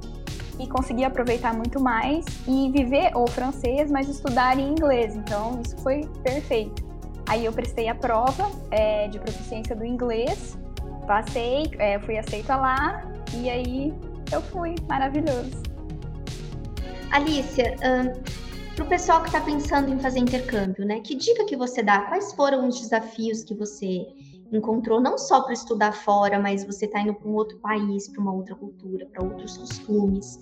e 0.59 0.67
conseguir 0.67 1.05
aproveitar 1.05 1.53
muito 1.53 1.79
mais 1.79 2.25
e 2.47 2.71
viver 2.71 3.15
o 3.15 3.27
francês, 3.27 3.91
mas 3.91 4.09
estudar 4.09 4.57
em 4.59 4.71
inglês. 4.71 5.15
Então 5.15 5.61
isso 5.63 5.77
foi 5.77 6.01
perfeito. 6.23 6.85
Aí 7.27 7.45
eu 7.45 7.51
prestei 7.51 7.89
a 7.89 7.95
prova 7.95 8.49
é, 8.71 9.07
de 9.07 9.19
proficiência 9.19 9.75
do 9.75 9.85
inglês, 9.85 10.57
passei, 11.05 11.69
é, 11.77 11.99
fui 11.99 12.17
aceita 12.17 12.55
lá 12.55 13.03
e 13.33 13.49
aí 13.49 13.93
eu 14.31 14.41
fui, 14.41 14.75
maravilhoso. 14.87 15.63
Alicia, 17.11 17.75
para 18.75 18.83
o 18.83 18.87
pessoal 18.87 19.21
que 19.21 19.27
está 19.27 19.41
pensando 19.41 19.91
em 19.91 19.97
fazer 19.97 20.19
intercâmbio, 20.19 20.85
né? 20.85 20.99
Que 20.99 21.15
dica 21.15 21.45
que 21.45 21.55
você 21.55 21.81
dá? 21.81 22.01
Quais 22.01 22.33
foram 22.33 22.67
os 22.67 22.79
desafios 22.79 23.43
que 23.43 23.55
você 23.55 24.05
encontrou, 24.51 25.01
não 25.01 25.17
só 25.17 25.41
para 25.41 25.53
estudar 25.53 25.91
fora, 25.91 26.39
mas 26.39 26.63
você 26.63 26.85
está 26.85 27.01
indo 27.01 27.13
para 27.13 27.27
um 27.27 27.33
outro 27.33 27.57
país, 27.59 28.07
para 28.07 28.21
uma 28.21 28.33
outra 28.33 28.55
cultura, 28.55 29.05
para 29.07 29.23
outros 29.23 29.57
costumes? 29.57 30.39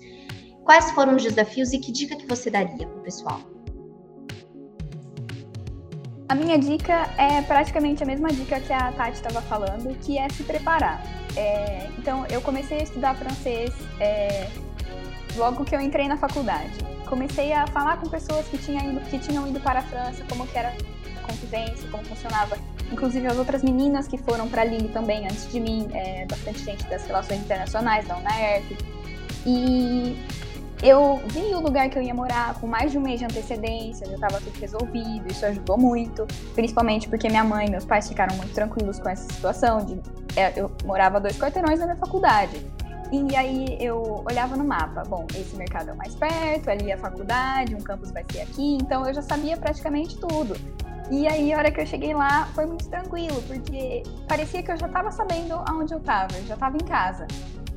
Quais 0.64 0.90
foram 0.92 1.16
os 1.16 1.22
desafios 1.22 1.72
e 1.72 1.78
que 1.78 1.92
dica 1.92 2.16
que 2.16 2.26
você 2.26 2.50
daria 2.50 2.86
para 2.86 2.98
o 2.98 3.02
pessoal? 3.02 3.40
A 6.28 6.34
minha 6.34 6.58
dica 6.58 7.08
é 7.18 7.40
praticamente 7.42 8.02
a 8.02 8.06
mesma 8.06 8.28
dica 8.28 8.60
que 8.60 8.72
a 8.72 8.90
Tati 8.92 9.12
estava 9.12 9.40
falando, 9.42 9.96
que 10.00 10.18
é 10.18 10.28
se 10.28 10.42
preparar. 10.42 11.00
É, 11.36 11.88
então, 11.98 12.26
eu 12.26 12.40
comecei 12.42 12.80
a 12.80 12.82
estudar 12.82 13.14
francês 13.14 13.72
é, 14.00 14.48
logo 15.36 15.64
que 15.64 15.74
eu 15.74 15.80
entrei 15.80 16.08
na 16.08 16.16
faculdade 16.16 16.96
comecei 17.06 17.52
a 17.52 17.66
falar 17.68 17.98
com 17.98 18.08
pessoas 18.08 18.46
que, 18.48 18.56
ido, 18.56 19.00
que 19.08 19.18
tinham 19.18 19.46
ido 19.48 19.60
para 19.60 19.78
a 19.78 19.82
França, 19.82 20.24
como 20.28 20.46
que 20.46 20.58
era 20.58 20.74
a 21.26 21.32
convivência, 21.32 21.88
como 21.90 22.04
funcionava. 22.04 22.56
Inclusive 22.90 23.26
as 23.26 23.36
outras 23.36 23.62
meninas 23.62 24.06
que 24.06 24.16
foram 24.16 24.48
para 24.48 24.64
Lille 24.64 24.88
também 24.88 25.24
antes 25.24 25.50
de 25.50 25.58
mim, 25.58 25.88
é, 25.92 26.24
bastante 26.26 26.60
gente 26.60 26.84
das 26.88 27.04
relações 27.06 27.40
internacionais 27.40 28.06
da 28.06 28.16
UNAERP. 28.16 28.76
E 29.44 30.16
eu 30.82 31.20
vi 31.28 31.54
o 31.54 31.60
lugar 31.60 31.88
que 31.88 31.98
eu 31.98 32.02
ia 32.02 32.14
morar 32.14 32.54
com 32.60 32.66
mais 32.66 32.92
de 32.92 32.98
um 32.98 33.00
mês 33.00 33.18
de 33.18 33.24
antecedência, 33.24 34.06
já 34.06 34.14
estava 34.14 34.40
tudo 34.40 34.58
resolvido, 34.58 35.30
isso 35.30 35.44
ajudou 35.46 35.78
muito, 35.78 36.26
principalmente 36.54 37.08
porque 37.08 37.28
minha 37.28 37.44
mãe 37.44 37.66
e 37.66 37.70
meus 37.70 37.84
pais 37.84 38.08
ficaram 38.08 38.36
muito 38.36 38.52
tranquilos 38.52 38.98
com 38.98 39.08
essa 39.08 39.32
situação 39.32 39.84
de 39.84 40.00
é, 40.36 40.52
eu 40.54 40.70
morava 40.84 41.18
dois 41.18 41.38
quarteirões 41.38 41.78
da 41.78 41.86
minha 41.86 41.96
faculdade. 41.96 42.64
E 43.12 43.36
aí 43.36 43.78
eu 43.80 44.24
olhava 44.28 44.56
no 44.56 44.64
mapa, 44.64 45.02
bom, 45.04 45.26
esse 45.34 45.56
mercado 45.56 45.90
é 45.90 45.92
o 45.92 45.96
mais 45.96 46.14
perto, 46.14 46.68
ali 46.68 46.90
é 46.90 46.94
a 46.94 46.98
faculdade, 46.98 47.74
um 47.74 47.80
campus 47.80 48.10
vai 48.10 48.24
ser 48.30 48.40
aqui, 48.40 48.74
então 48.74 49.06
eu 49.06 49.14
já 49.14 49.22
sabia 49.22 49.56
praticamente 49.56 50.18
tudo. 50.18 50.56
E 51.10 51.26
aí, 51.28 51.52
a 51.52 51.58
hora 51.58 51.70
que 51.70 51.80
eu 51.80 51.86
cheguei 51.86 52.14
lá, 52.14 52.46
foi 52.46 52.66
muito 52.66 52.88
tranquilo, 52.88 53.40
porque 53.46 54.02
parecia 54.26 54.62
que 54.62 54.72
eu 54.72 54.76
já 54.76 54.86
estava 54.86 55.10
sabendo 55.12 55.54
aonde 55.68 55.94
eu 55.94 55.98
estava, 55.98 56.36
eu 56.36 56.44
já 56.44 56.54
estava 56.54 56.76
em 56.76 56.84
casa. 56.84 57.26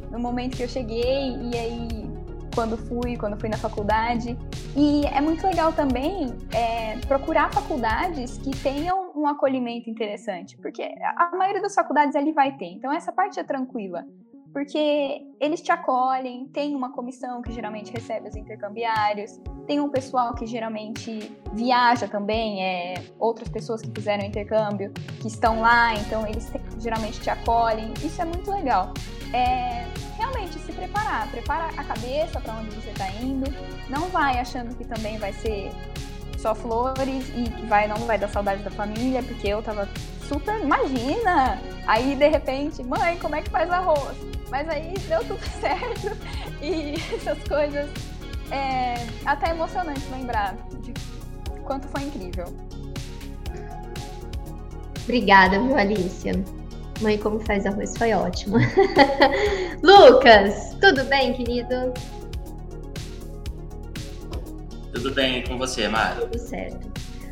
No 0.10 0.20
momento 0.20 0.58
que 0.58 0.64
eu 0.64 0.68
cheguei, 0.68 1.38
e 1.38 1.56
aí, 1.56 2.10
quando 2.56 2.76
fui, 2.76 3.16
quando 3.18 3.40
fui 3.40 3.48
na 3.48 3.58
faculdade. 3.58 4.36
E 4.76 5.06
é 5.06 5.22
muito 5.22 5.46
legal 5.46 5.72
também 5.74 6.34
é, 6.52 6.98
procurar 7.08 7.54
faculdades 7.54 8.38
que 8.40 8.52
tenham 8.52 9.12
um 9.16 9.28
acolhimento 9.28 9.90
interessante, 9.90 10.58
porque 10.58 10.84
a 11.16 11.36
maioria 11.36 11.62
das 11.62 11.76
faculdades 11.76 12.16
ali 12.16 12.32
vai 12.32 12.58
ter, 12.58 12.72
então 12.74 12.92
essa 12.92 13.12
parte 13.12 13.40
é 13.40 13.44
tranquila 13.44 14.06
porque 14.52 15.22
eles 15.40 15.62
te 15.62 15.72
acolhem, 15.72 16.48
tem 16.48 16.76
uma 16.76 16.92
comissão 16.92 17.42
que 17.42 17.52
geralmente 17.52 17.92
recebe 17.92 18.28
os 18.28 18.36
intercambiários, 18.36 19.40
tem 19.68 19.80
um 19.80 19.90
pessoal 19.90 20.34
que 20.34 20.46
geralmente 20.46 21.32
viaja 21.54 22.08
também, 22.08 22.64
é, 22.64 22.96
outras 23.20 23.50
pessoas 23.50 23.82
que 23.82 23.92
fizeram 23.94 24.26
intercâmbio, 24.26 24.92
que 25.22 25.28
estão 25.28 25.62
lá, 25.62 25.94
então 25.96 26.26
eles 26.28 26.50
te, 26.50 26.60
geralmente 26.80 27.20
te 27.22 27.30
acolhem. 27.30 27.94
Isso 28.04 28.22
é 28.22 28.26
muito 28.26 28.50
legal. 28.52 28.94
É, 29.34 29.86
realmente 30.18 30.58
se 30.60 30.72
preparar, 30.72 31.30
prepara 31.30 31.68
a 31.78 31.84
cabeça 31.84 32.42
para 32.42 32.54
onde 32.56 32.72
você 32.76 32.90
está 32.90 33.10
indo, 33.22 33.52
não 33.90 34.10
vai 34.10 34.40
achando 34.40 34.76
que 34.76 34.86
também 34.86 35.18
vai 35.18 35.32
ser 35.34 35.72
só 36.42 36.56
flores 36.56 37.30
e 37.36 37.44
que 37.44 37.66
vai, 37.66 37.88
não 37.88 37.98
vai 37.98 38.18
dar 38.18 38.30
saudade 38.30 38.64
da 38.64 38.72
família, 38.72 39.22
porque 39.22 39.48
eu 39.48 39.62
tava 39.62 39.88
super, 40.28 40.60
imagina! 40.62 41.62
Aí 41.86 42.16
de 42.16 42.28
repente, 42.28 42.84
mãe, 42.84 43.18
como 43.18 43.36
é 43.36 43.42
que 43.42 43.50
faz 43.50 43.70
arroz? 43.70 44.18
Mas 44.50 44.68
aí 44.70 44.94
deu 45.08 45.20
tudo 45.26 45.44
certo 45.60 46.18
e 46.62 46.96
essas 47.14 47.38
coisas. 47.48 47.90
É 48.52 48.96
até 49.26 49.52
emocionante 49.52 50.02
lembrar 50.12 50.56
de 50.82 50.92
quanto 51.64 51.88
foi 51.88 52.02
incrível. 52.02 52.46
Obrigada, 55.04 55.60
viu, 55.62 55.78
Alicia? 55.78 56.34
Mãe, 57.02 57.18
como 57.18 57.40
faz 57.40 57.66
arroz 57.66 57.96
foi 57.96 58.12
ótimo. 58.14 58.58
Lucas, 59.84 60.76
tudo 60.82 61.04
bem, 61.06 61.34
querido? 61.34 61.94
Tudo 65.02 65.16
bem 65.16 65.42
com 65.46 65.58
você, 65.58 65.88
Mari? 65.88 66.20
Tudo 66.20 66.38
certo. 66.38 66.92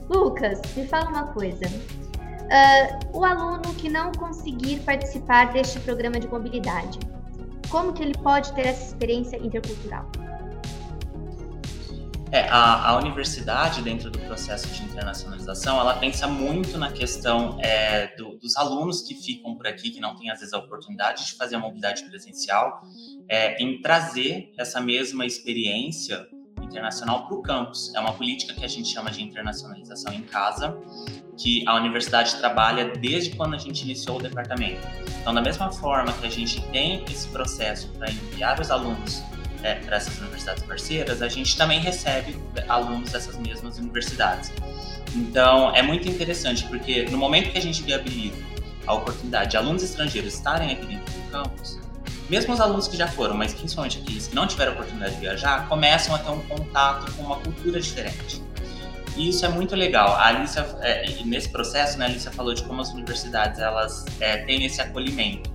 Lucas, 0.09 0.61
me 0.73 0.87
fala 0.87 1.09
uma 1.09 1.27
coisa. 1.33 1.65
Uh, 1.65 3.17
o 3.17 3.25
aluno 3.25 3.75
que 3.75 3.89
não 3.89 4.09
conseguir 4.13 4.79
participar 4.85 5.51
deste 5.51 5.77
programa 5.81 6.17
de 6.17 6.29
mobilidade, 6.29 6.97
como 7.69 7.91
que 7.91 8.01
ele 8.01 8.17
pode 8.19 8.53
ter 8.53 8.67
essa 8.67 8.85
experiência 8.85 9.35
intercultural? 9.35 10.09
É, 12.31 12.47
a, 12.47 12.91
a, 12.91 12.97
universidade, 12.99 13.81
dentro 13.81 14.09
do 14.09 14.19
processo 14.19 14.69
de 14.69 14.83
internacionalização, 14.83 15.77
ela 15.77 15.95
pensa 15.95 16.25
muito 16.25 16.77
na 16.77 16.89
questão 16.89 17.59
é, 17.61 18.15
do, 18.15 18.37
dos 18.37 18.55
alunos 18.55 19.01
que 19.01 19.13
ficam 19.13 19.57
por 19.57 19.67
aqui, 19.67 19.89
que 19.89 19.99
não 19.99 20.15
têm, 20.15 20.29
às 20.29 20.39
vezes, 20.39 20.53
a 20.53 20.57
oportunidade 20.57 21.25
de 21.25 21.33
fazer 21.33 21.55
a 21.55 21.59
mobilidade 21.59 22.05
presencial, 22.05 22.81
é, 23.27 23.61
em 23.61 23.81
trazer 23.81 24.53
essa 24.57 24.79
mesma 24.79 25.25
experiência 25.25 26.25
internacional 26.67 27.25
para 27.25 27.35
o 27.35 27.41
campus. 27.41 27.93
É 27.95 27.99
uma 27.99 28.13
política 28.13 28.53
que 28.53 28.63
a 28.63 28.67
gente 28.67 28.89
chama 28.89 29.09
de 29.09 29.23
internacionalização 29.23 30.13
em 30.13 30.23
casa, 30.23 30.77
que 31.37 31.63
a 31.67 31.75
universidade 31.75 32.35
trabalha 32.35 32.93
desde 32.97 33.31
quando 33.35 33.55
a 33.55 33.57
gente 33.57 33.83
iniciou 33.83 34.17
o 34.17 34.21
departamento. 34.21 34.85
Então, 35.21 35.33
da 35.33 35.41
mesma 35.41 35.71
forma 35.71 36.11
que 36.13 36.25
a 36.25 36.29
gente 36.29 36.61
tem 36.67 37.03
esse 37.09 37.27
processo 37.29 37.87
para 37.89 38.09
enviar 38.09 38.59
os 38.59 38.71
alunos 38.71 39.21
é, 39.63 39.75
para 39.75 39.97
essas 39.97 40.17
universidades 40.19 40.63
parceiras, 40.63 41.21
a 41.21 41.29
gente 41.29 41.57
também 41.57 41.79
recebe 41.79 42.37
alunos 42.67 43.11
dessas 43.11 43.37
mesmas 43.37 43.77
universidades. 43.77 44.51
Então, 45.15 45.75
é 45.75 45.81
muito 45.81 46.07
interessante, 46.07 46.65
porque 46.65 47.05
no 47.05 47.17
momento 47.17 47.51
que 47.51 47.57
a 47.57 47.61
gente 47.61 47.81
viabiliza 47.81 48.37
a 48.85 48.93
oportunidade 48.93 49.51
de 49.51 49.57
alunos 49.57 49.83
estrangeiros 49.83 50.33
estarem 50.33 50.71
aqui 50.71 50.85
dentro 50.85 51.13
do 51.13 51.31
campus, 51.31 51.79
mesmo 52.29 52.53
os 52.53 52.59
alunos 52.59 52.87
que 52.87 52.97
já 52.97 53.07
foram, 53.07 53.35
mas 53.35 53.53
principalmente 53.53 53.99
aqueles 53.99 54.27
que 54.27 54.35
não 54.35 54.47
tiveram 54.47 54.73
oportunidade 54.73 55.15
de 55.15 55.21
viajar, 55.21 55.67
começam 55.67 56.13
a 56.15 56.19
ter 56.19 56.31
um 56.31 56.41
contato 56.41 57.11
com 57.13 57.23
uma 57.23 57.37
cultura 57.37 57.79
diferente. 57.79 58.41
E 59.15 59.29
isso 59.29 59.45
é 59.45 59.49
muito 59.49 59.75
legal. 59.75 60.13
A 60.13 60.27
Alicia, 60.27 60.61
é, 60.81 61.23
nesse 61.25 61.49
processo, 61.49 61.97
né, 61.97 62.05
a 62.05 62.07
Alicia 62.07 62.31
falou 62.31 62.53
de 62.53 62.63
como 62.63 62.81
as 62.81 62.93
universidades 62.93 63.59
elas 63.59 64.05
é, 64.19 64.37
têm 64.37 64.63
esse 64.63 64.79
acolhimento 64.79 65.49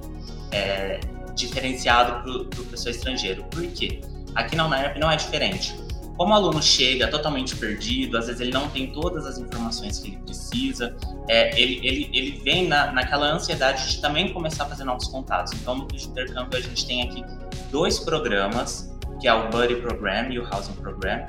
é, 0.51 0.99
diferenciado 1.35 2.23
para 2.23 2.31
o 2.31 2.45
pro 2.47 2.65
pessoal 2.65 2.95
estrangeiro. 2.95 3.45
Por 3.45 3.67
quê? 3.69 4.01
Aqui 4.35 4.57
na 4.57 4.67
UNEP 4.67 4.99
não 4.99 5.11
é 5.11 5.17
diferente. 5.17 5.77
Como 6.17 6.33
o 6.33 6.37
aluno 6.37 6.63
chega 6.63 7.09
totalmente 7.09 7.57
perdido, 7.57 8.19
às 8.19 8.27
vezes 8.27 8.41
ele 8.41 8.53
não 8.53 8.69
tem 8.69 8.93
todas 8.93 9.27
as 9.27 9.39
informações 9.39 9.99
que 9.99 10.09
ele 10.09 10.19
precisa, 10.19 10.95
é, 11.29 11.59
ele, 11.61 11.81
ele, 11.87 12.11
ele 12.13 12.41
vem 12.45 12.69
na, 12.69 12.93
naquela 12.93 13.33
ansiedade 13.33 13.91
de 13.91 14.01
também 14.01 14.33
começar 14.33 14.65
a 14.65 14.67
fazer 14.67 14.85
novos 14.85 15.09
contatos. 15.09 15.53
Então, 15.55 15.75
no 15.75 15.87
Clube 15.87 16.03
de 16.03 16.09
Intercâmbio, 16.09 16.59
a 16.59 16.63
gente 16.63 16.87
tem 16.87 17.03
aqui 17.03 17.25
dois 17.71 17.99
programas, 17.99 18.95
que 19.21 19.27
é 19.27 19.33
o 19.33 19.49
Buddy 19.49 19.77
Program 19.77 20.31
e 20.31 20.39
o 20.39 20.47
Housing 20.47 20.75
Program, 20.75 21.27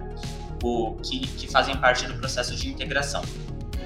o, 0.62 0.96
que, 1.02 1.19
que 1.19 1.48
fazem 1.48 1.76
parte 1.78 2.06
do 2.06 2.13
processo 2.15 2.56
de 2.56 2.69
integração. 2.69 3.22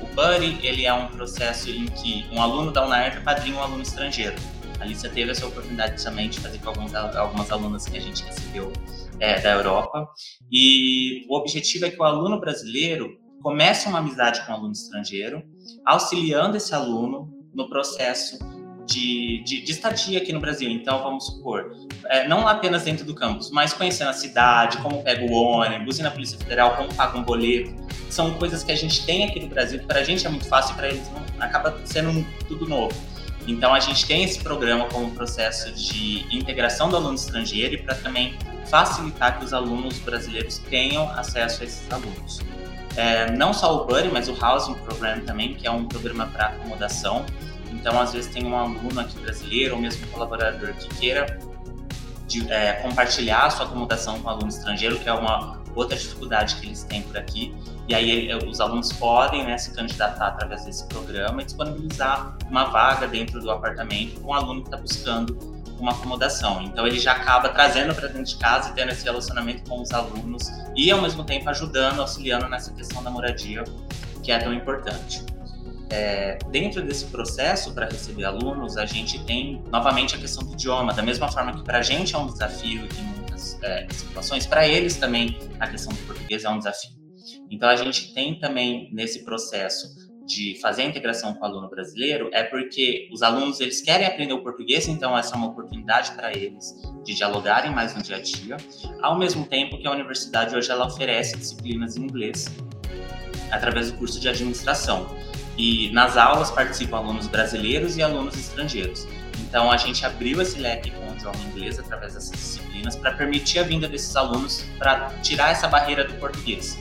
O 0.02 0.16
Buddy, 0.16 0.60
ele 0.66 0.86
é 0.86 0.94
um 0.94 1.08
processo 1.08 1.70
em 1.70 1.86
que 1.86 2.26
um 2.32 2.42
aluno 2.42 2.72
da 2.72 2.86
UNAERP 2.86 3.24
padrinha 3.24 3.58
um 3.58 3.62
aluno 3.62 3.82
estrangeiro. 3.82 4.36
A 4.80 4.84
Alicia 4.84 5.10
teve 5.10 5.32
essa 5.32 5.46
oportunidade 5.46 6.04
também 6.04 6.30
de 6.30 6.40
fazer 6.40 6.60
com 6.60 6.70
alguns, 6.70 6.94
algumas 6.94 7.52
alunas 7.52 7.88
que 7.88 7.98
a 7.98 8.02
gente 8.02 8.24
recebeu 8.24 8.72
é, 9.20 9.40
da 9.40 9.52
Europa. 9.52 10.08
E 10.52 11.26
o 11.30 11.36
objetivo 11.36 11.86
é 11.86 11.90
que 11.90 12.00
o 12.00 12.04
aluno 12.04 12.40
brasileiro 12.40 13.18
comece 13.42 13.88
uma 13.88 14.00
amizade 14.00 14.46
com 14.46 14.52
o 14.52 14.56
aluno 14.56 14.72
estrangeiro, 14.72 15.44
auxiliando 15.86 16.58
esse 16.58 16.74
aluno 16.74 17.32
no 17.54 17.70
processo 17.70 18.38
de, 18.88 19.44
de, 19.44 19.62
de, 19.62 19.72
estadia 19.72 20.18
aqui 20.20 20.32
no 20.32 20.40
Brasil. 20.40 20.70
Então, 20.70 21.04
vamos 21.04 21.26
supor, 21.26 21.76
é, 22.06 22.28
não 22.28 22.48
apenas 22.48 22.84
dentro 22.84 23.06
do 23.06 23.14
campus, 23.14 23.52
mas 23.52 23.74
conhecendo 23.74 24.10
a 24.10 24.14
cidade, 24.14 24.78
como 24.78 25.04
pega 25.04 25.26
o 25.26 25.32
ônibus, 25.32 26.00
ir 26.00 26.04
na 26.04 26.12
Polícia 26.12 26.38
Federal, 26.38 26.76
como 26.76 26.94
paga 26.94 27.18
um 27.18 27.24
boleto. 27.24 27.76
São 28.10 28.34
coisas 28.36 28.64
que 28.64 28.72
a 28.72 28.76
gente 28.76 29.06
tem 29.06 29.26
aqui 29.26 29.42
no 29.42 29.48
Brasil, 29.48 29.80
que 29.80 29.86
para 29.86 30.00
a 30.00 30.04
gente 30.04 30.26
é 30.26 30.30
muito 30.30 30.48
fácil 30.48 30.74
e 30.74 30.78
para 30.78 30.88
eles 30.88 31.12
não, 31.12 31.46
acaba 31.46 31.78
sendo 31.86 32.26
tudo 32.48 32.68
novo. 32.68 32.96
Então, 33.48 33.74
a 33.74 33.80
gente 33.80 34.06
tem 34.06 34.24
esse 34.24 34.40
programa 34.40 34.86
como 34.88 35.10
processo 35.12 35.72
de 35.72 36.26
integração 36.36 36.90
do 36.90 36.98
aluno 36.98 37.16
estrangeiro 37.16 37.76
e 37.76 37.78
para 37.78 37.96
também 37.96 38.38
facilitar 38.70 39.40
que 39.40 39.46
os 39.46 39.54
alunos 39.54 39.98
brasileiros 40.00 40.58
tenham 40.70 41.10
acesso 41.12 41.64
a 41.64 41.66
esses 41.66 41.92
alunos. 41.92 42.42
É, 42.98 43.32
não 43.32 43.54
só 43.54 43.84
o 43.84 43.86
Buddy, 43.86 44.10
mas 44.10 44.28
o 44.28 44.34
Housing 44.34 44.74
Program 44.74 45.22
também, 45.22 45.54
que 45.54 45.66
é 45.66 45.72
um 45.72 45.86
programa 45.86 46.26
para 46.26 46.48
acomodação. 46.48 47.26
Então, 47.72 48.00
às 48.00 48.12
vezes, 48.12 48.32
tem 48.34 48.46
um 48.46 48.58
aluno 48.58 49.00
aqui 49.00 49.18
brasileiro 49.20 49.76
ou 49.76 49.82
mesmo 49.82 50.06
um 50.08 50.10
colaborador 50.10 50.74
que 50.74 50.90
queira 50.96 51.40
de, 52.28 52.52
é, 52.52 52.74
compartilhar 52.74 53.46
a 53.46 53.50
sua 53.50 53.66
acomodação 53.66 54.20
com 54.20 54.28
um 54.28 54.32
aluno 54.32 54.50
estrangeiro, 54.50 55.00
que 55.00 55.08
é 55.08 55.14
uma 55.14 55.62
outra 55.74 55.96
dificuldade 55.96 56.56
que 56.56 56.66
eles 56.66 56.84
têm 56.84 57.02
por 57.04 57.18
aqui. 57.18 57.56
E 57.88 57.96
aí 57.96 58.30
os 58.46 58.60
alunos 58.60 58.92
podem 58.94 59.46
né, 59.46 59.58
se 59.58 59.74
candidatar 59.74 60.28
através 60.28 60.66
desse 60.66 60.86
programa 60.88 61.42
e 61.42 61.46
disponibilizar 61.46 62.38
uma 62.50 62.66
vaga 62.66 63.08
dentro 63.08 63.40
do 63.40 63.50
apartamento 63.50 64.20
com 64.20 64.32
o 64.32 64.34
aluno 64.34 64.62
que 64.62 64.68
está 64.68 64.78
buscando 64.78 65.58
uma 65.80 65.92
acomodação. 65.92 66.62
Então 66.62 66.86
ele 66.86 67.00
já 67.00 67.14
acaba 67.14 67.50
trazendo 67.50 67.96
para 67.96 68.08
dentro 68.08 68.26
de 68.26 68.36
casa 68.38 68.70
e 68.70 68.74
tendo 68.74 68.92
esse 68.92 69.06
relacionamento 69.06 69.70
com 69.70 69.82
os 69.82 69.92
alunos 69.92 70.52
e 70.76 70.92
ao 70.92 71.02
mesmo 71.02 71.24
tempo 71.24 71.50
ajudando, 71.50 72.02
auxiliando 72.02 72.50
nessa 72.50 72.74
questão 72.74 73.02
da 73.02 73.10
moradia 73.10 73.64
que 74.22 74.32
é 74.32 74.40
tão 74.40 74.54
importante. 74.54 75.24
É, 75.90 76.38
dentro 76.52 76.82
desse 76.82 77.06
processo 77.06 77.74
para 77.74 77.86
receber 77.86 78.26
alunos, 78.26 78.76
a 78.76 78.86
gente 78.86 79.24
tem 79.24 79.64
novamente 79.72 80.16
a 80.16 80.18
questão 80.18 80.44
do 80.44 80.52
idioma, 80.52 80.94
da 80.94 81.02
mesma 81.02 81.32
forma 81.32 81.54
que 81.54 81.64
para 81.64 81.78
a 81.78 81.82
gente 81.82 82.14
é 82.14 82.18
um 82.18 82.28
desafio 82.28 82.86
em 83.00 83.04
muitas 83.04 83.58
é, 83.64 83.88
situações, 83.90 84.46
para 84.46 84.68
eles 84.68 84.98
também 84.98 85.38
a 85.62 85.68
questão 85.68 85.94
do 85.94 86.00
português 86.02 86.44
é 86.44 86.50
um 86.50 86.58
desafio. 86.58 87.07
Então 87.50 87.70
a 87.70 87.76
gente 87.76 88.14
tem 88.14 88.40
também 88.40 88.90
nesse 88.94 89.24
processo 89.24 90.08
de 90.28 90.60
fazer 90.62 90.82
a 90.82 90.86
integração 90.86 91.34
com 91.34 91.42
o 91.42 91.46
aluno 91.46 91.70
brasileiro 91.70 92.30
é 92.34 92.44
porque 92.44 93.08
os 93.14 93.24
alunos 93.24 93.62
eles 93.62 93.82
querem 93.82 94.06
aprender 94.06 94.34
o 94.34 94.44
português, 94.44 94.86
então 94.88 95.18
essa 95.18 95.34
é 95.34 95.38
uma 95.38 95.48
oportunidade 95.48 96.12
para 96.12 96.36
eles 96.36 96.76
de 97.06 97.16
dialogarem 97.16 97.72
mais 97.72 97.96
no 97.96 98.04
dia 98.04 98.18
a 98.18 98.20
dia, 98.20 98.58
ao 99.02 99.18
mesmo 99.18 99.46
tempo 99.46 99.78
que 99.78 99.88
a 99.88 99.92
universidade 99.92 100.54
hoje 100.54 100.70
ela 100.70 100.86
oferece 100.86 101.38
disciplinas 101.38 101.96
em 101.96 102.04
inglês 102.04 102.46
através 103.52 103.90
do 103.90 103.98
curso 103.98 104.20
de 104.20 104.28
administração. 104.28 105.08
E 105.58 105.90
nas 105.92 106.18
aulas 106.18 106.52
participam 106.52 106.98
alunos 106.98 107.26
brasileiros 107.28 107.98
e 107.98 108.04
alunos 108.04 108.36
estrangeiros. 108.36 109.08
Então 109.40 109.72
a 109.72 109.78
gente 109.78 110.06
abriu 110.06 110.40
esse 110.42 110.60
leque 110.60 110.92
com 110.92 111.10
o 111.10 111.16
idioma 111.16 111.40
inglês 111.50 111.80
através 111.80 112.14
dessas 112.14 112.32
disciplinas 112.32 112.96
para 112.96 113.14
permitir 113.14 113.60
a 113.60 113.64
vinda 113.64 113.88
desses 113.88 114.16
alunos 114.16 114.64
para 114.78 115.10
tirar 115.24 115.52
essa 115.52 115.68
barreira 115.68 116.04
do 116.04 116.14
português. 116.16 116.78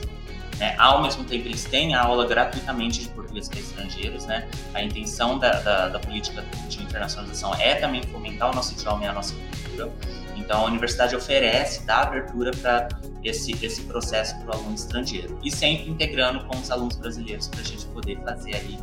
Né? 0.59 0.75
Ao 0.79 1.03
mesmo 1.03 1.25
tempo, 1.25 1.47
eles 1.47 1.65
têm 1.65 1.95
a 1.95 2.03
aula 2.03 2.27
gratuitamente 2.27 3.01
de 3.01 3.09
português 3.09 3.49
para 3.49 3.61
estrangeiros. 3.61 4.27
Né? 4.27 4.49
A 4.75 4.83
intenção 4.83 5.39
da, 5.39 5.61
da, 5.61 5.89
da, 5.89 5.99
política 5.99 6.43
de 6.69 6.83
internacionalização 6.83 7.55
é 7.57 7.75
também 7.75 8.03
fomentar 8.03 8.51
o 8.51 8.55
nosso 8.55 8.73
idioma 8.73 9.05
e 9.05 9.07
a 9.07 9.13
nossa 9.13 9.35
cultura. 9.35 9.93
Então, 10.37 10.61
a 10.61 10.65
universidade 10.65 11.17
oferece, 11.17 11.85
dá 11.87 12.03
abertura 12.03 12.51
para 12.53 12.89
esse, 13.25 13.53
esse 13.65 13.83
processo 13.83 14.39
para 14.41 14.51
o 14.51 14.61
aluno 14.61 14.75
estrangeiro. 14.75 15.39
E 15.43 15.51
sempre 15.51 15.91
integrando 15.91 16.45
com 16.45 16.57
os 16.57 16.71
alunos 16.71 16.97
brasileiros 16.97 17.49
para 17.49 17.61
a 17.61 17.65
gente 17.65 17.85
poder 17.87 18.19
fazer 18.23 18.55
aí 18.55 18.79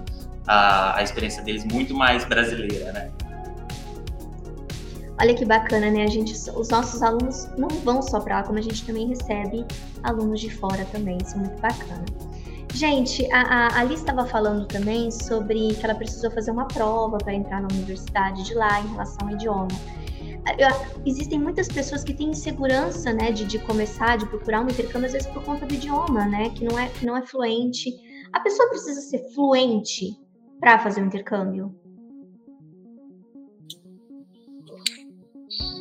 a, 0.46 0.98
a 0.98 1.04
experiência 1.04 1.42
deles 1.44 1.64
muito 1.66 1.94
mais 1.96 2.26
brasileira, 2.26 2.92
né? 2.92 3.12
Olha 5.19 5.34
que 5.34 5.45
bacana, 5.45 5.91
né? 5.91 6.04
A 6.04 6.08
gente, 6.08 6.34
os 6.34 6.69
nossos 6.69 7.02
alunos 7.04 7.47
não 7.58 7.67
vão 7.69 8.02
só 8.02 8.19
para 8.19 8.38
lá, 8.38 8.43
como 8.43 8.58
a 8.58 8.62
gente 8.62 8.84
também 8.86 9.08
recebe 9.08 9.65
alunos 10.02 10.39
de 10.39 10.49
fora 10.49 10.86
também. 10.91 11.17
Isso 11.23 11.36
é 11.36 11.39
muito 11.39 11.62
bacana. 11.62 12.04
Gente, 12.73 13.32
a, 13.32 13.67
a 13.67 13.80
Ali 13.80 13.93
estava 13.93 14.26
falando 14.26 14.65
também 14.65 15.12
sobre 15.12 15.76
que 15.76 15.86
ela 15.86 15.93
precisou 15.93 16.32
fazer 16.32 16.49
uma 16.49 16.67
prova 16.67 17.19
para 17.19 17.34
entrar 17.34 17.62
na 17.62 17.67
universidade 17.71 18.43
de 18.43 18.56
lá 18.56 18.82
em 18.82 18.88
relação 18.88 19.28
ao 19.28 19.36
idioma. 19.36 19.67
Eu, 20.58 20.67
existem 21.06 21.39
muitas 21.39 21.67
pessoas 21.67 22.04
que 22.04 22.13
têm 22.13 22.32
insegurança, 22.32 23.13
né, 23.13 23.32
de, 23.32 23.45
de 23.45 23.60
começar, 23.60 24.17
de 24.17 24.26
procurar 24.26 24.62
um 24.62 24.67
intercâmbio, 24.67 25.06
às 25.06 25.13
vezes 25.13 25.28
por 25.28 25.43
conta 25.43 25.65
do 25.67 25.73
idioma, 25.73 26.26
né, 26.26 26.49
que 26.49 26.65
não 26.65 26.78
é, 26.78 26.89
que 26.89 27.06
não 27.06 27.15
é 27.15 27.21
fluente. 27.21 27.93
A 28.34 28.39
pessoa 28.39 28.67
precisa 28.69 28.99
ser 29.02 29.19
fluente 29.34 30.17
para 30.60 30.80
fazer 30.80 30.99
o 30.99 31.04
um 31.04 31.08
intercâmbio? 31.08 31.83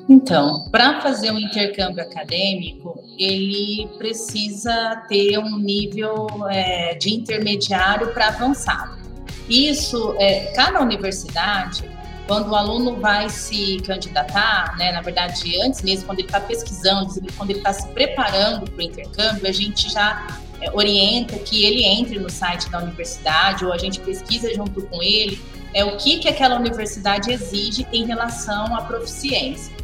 Então, 0.09 0.69
para 0.71 1.01
fazer 1.01 1.31
um 1.31 1.39
intercâmbio 1.39 2.03
acadêmico, 2.03 3.03
ele 3.19 3.89
precisa 3.99 5.05
ter 5.09 5.39
um 5.39 5.59
nível 5.59 6.27
é, 6.51 6.95
de 6.95 7.15
intermediário 7.15 8.13
para 8.13 8.29
avançado. 8.29 9.01
Isso, 9.49 10.15
é, 10.19 10.53
cada 10.55 10.81
universidade, 10.81 11.89
quando 12.27 12.51
o 12.51 12.55
aluno 12.55 12.97
vai 12.97 13.29
se 13.29 13.79
candidatar, 13.87 14.77
né, 14.77 14.93
na 14.93 15.03
verdade, 15.03 15.61
antes 15.63 15.83
mesmo, 15.83 16.07
quando 16.07 16.21
ele 16.21 16.29
está 16.29 16.41
pesquisando, 16.41 17.13
quando 17.37 17.51
ele 17.51 17.59
está 17.59 17.73
se 17.73 17.87
preparando 17.89 18.71
para 18.71 18.79
o 18.79 18.83
intercâmbio, 18.83 19.47
a 19.47 19.53
gente 19.53 19.91
já 19.91 20.41
é, 20.61 20.71
orienta 20.73 21.39
que 21.39 21.65
ele 21.65 21.85
entre 21.85 22.19
no 22.19 22.31
site 22.31 22.69
da 22.71 22.79
universidade 22.79 23.65
ou 23.65 23.73
a 23.73 23.79
gente 23.79 24.01
pesquisa 24.01 24.53
junto 24.55 24.83
com 24.83 25.03
ele 25.03 25.41
é 25.75 25.85
o 25.85 25.97
que, 25.97 26.19
que 26.19 26.29
aquela 26.29 26.57
universidade 26.57 27.31
exige 27.31 27.87
em 27.93 28.05
relação 28.05 28.77
à 28.77 28.83
proficiência. 28.83 29.82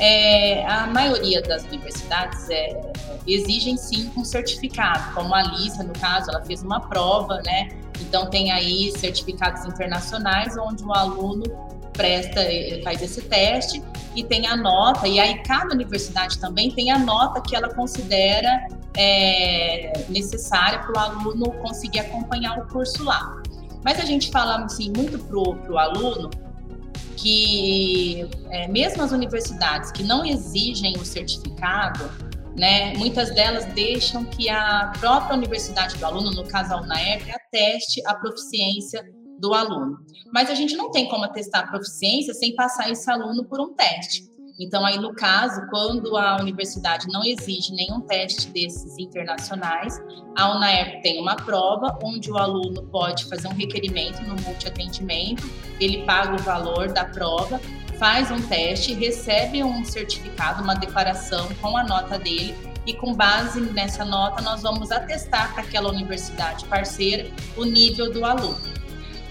É, 0.00 0.64
a 0.66 0.86
maioria 0.86 1.42
das 1.42 1.64
universidades 1.64 2.48
é, 2.50 2.92
exigem 3.26 3.76
sim 3.76 4.10
um 4.16 4.24
certificado, 4.24 5.12
como 5.12 5.34
a 5.34 5.40
Alissa, 5.40 5.82
no 5.82 5.92
caso, 5.92 6.30
ela 6.30 6.44
fez 6.44 6.62
uma 6.62 6.80
prova, 6.80 7.40
né? 7.42 7.68
Então 8.00 8.30
tem 8.30 8.52
aí 8.52 8.92
certificados 8.96 9.64
internacionais 9.64 10.56
onde 10.56 10.84
o 10.84 10.92
aluno 10.92 11.44
presta, 11.92 12.40
faz 12.84 13.02
esse 13.02 13.22
teste 13.22 13.82
e 14.14 14.22
tem 14.22 14.46
a 14.46 14.56
nota, 14.56 15.08
e 15.08 15.18
aí 15.18 15.42
cada 15.42 15.74
universidade 15.74 16.38
também 16.38 16.70
tem 16.70 16.92
a 16.92 16.98
nota 16.98 17.40
que 17.40 17.56
ela 17.56 17.68
considera 17.74 18.68
é, 18.96 20.04
necessária 20.08 20.78
para 20.78 20.92
o 20.92 20.98
aluno 20.98 21.50
conseguir 21.60 22.00
acompanhar 22.00 22.56
o 22.58 22.68
curso 22.68 23.02
lá. 23.02 23.42
Mas 23.84 23.98
a 23.98 24.04
gente 24.04 24.30
fala 24.30 24.64
assim 24.64 24.92
muito 24.96 25.18
para 25.18 25.36
o 25.72 25.78
aluno 25.78 26.30
que 27.20 28.28
é, 28.50 28.68
mesmo 28.68 29.02
as 29.02 29.12
universidades 29.12 29.90
que 29.90 30.02
não 30.02 30.24
exigem 30.24 30.96
o 30.96 31.04
certificado, 31.04 32.10
né, 32.56 32.94
muitas 32.94 33.34
delas 33.34 33.64
deixam 33.66 34.24
que 34.24 34.48
a 34.48 34.92
própria 34.98 35.36
universidade 35.36 35.96
do 35.96 36.06
aluno, 36.06 36.30
no 36.30 36.44
caso 36.44 36.74
a 36.74 36.80
UNAEP, 36.80 37.30
ateste 37.30 38.02
a 38.06 38.14
proficiência 38.14 39.04
do 39.38 39.54
aluno. 39.54 39.98
Mas 40.32 40.50
a 40.50 40.54
gente 40.54 40.76
não 40.76 40.90
tem 40.90 41.08
como 41.08 41.24
atestar 41.24 41.64
a 41.64 41.66
proficiência 41.68 42.34
sem 42.34 42.54
passar 42.54 42.90
esse 42.90 43.08
aluno 43.10 43.44
por 43.44 43.60
um 43.60 43.74
teste. 43.74 44.24
Então, 44.58 44.84
aí 44.84 44.98
no 44.98 45.14
caso, 45.14 45.64
quando 45.70 46.16
a 46.16 46.36
universidade 46.40 47.06
não 47.08 47.22
exige 47.24 47.72
nenhum 47.72 48.00
teste 48.00 48.48
desses 48.48 48.98
internacionais, 48.98 50.02
a 50.36 50.56
UNAEP 50.56 51.00
tem 51.00 51.20
uma 51.20 51.36
prova 51.36 51.96
onde 52.02 52.28
o 52.28 52.36
aluno 52.36 52.82
pode 52.88 53.26
fazer 53.26 53.46
um 53.46 53.54
requerimento 53.54 54.20
no 54.22 54.34
multiatendimento, 54.42 55.48
ele 55.78 56.02
paga 56.04 56.34
o 56.34 56.38
valor 56.38 56.92
da 56.92 57.04
prova, 57.04 57.60
faz 57.98 58.32
um 58.32 58.40
teste, 58.48 58.94
recebe 58.94 59.62
um 59.62 59.84
certificado, 59.84 60.64
uma 60.64 60.74
declaração 60.74 61.48
com 61.60 61.76
a 61.76 61.84
nota 61.84 62.18
dele 62.18 62.52
e 62.84 62.94
com 62.94 63.14
base 63.14 63.60
nessa 63.60 64.04
nota 64.04 64.42
nós 64.42 64.62
vamos 64.62 64.90
atestar 64.90 65.52
para 65.52 65.62
aquela 65.62 65.88
universidade 65.90 66.64
parceira 66.64 67.30
o 67.56 67.64
nível 67.64 68.12
do 68.12 68.24
aluno. 68.24 68.77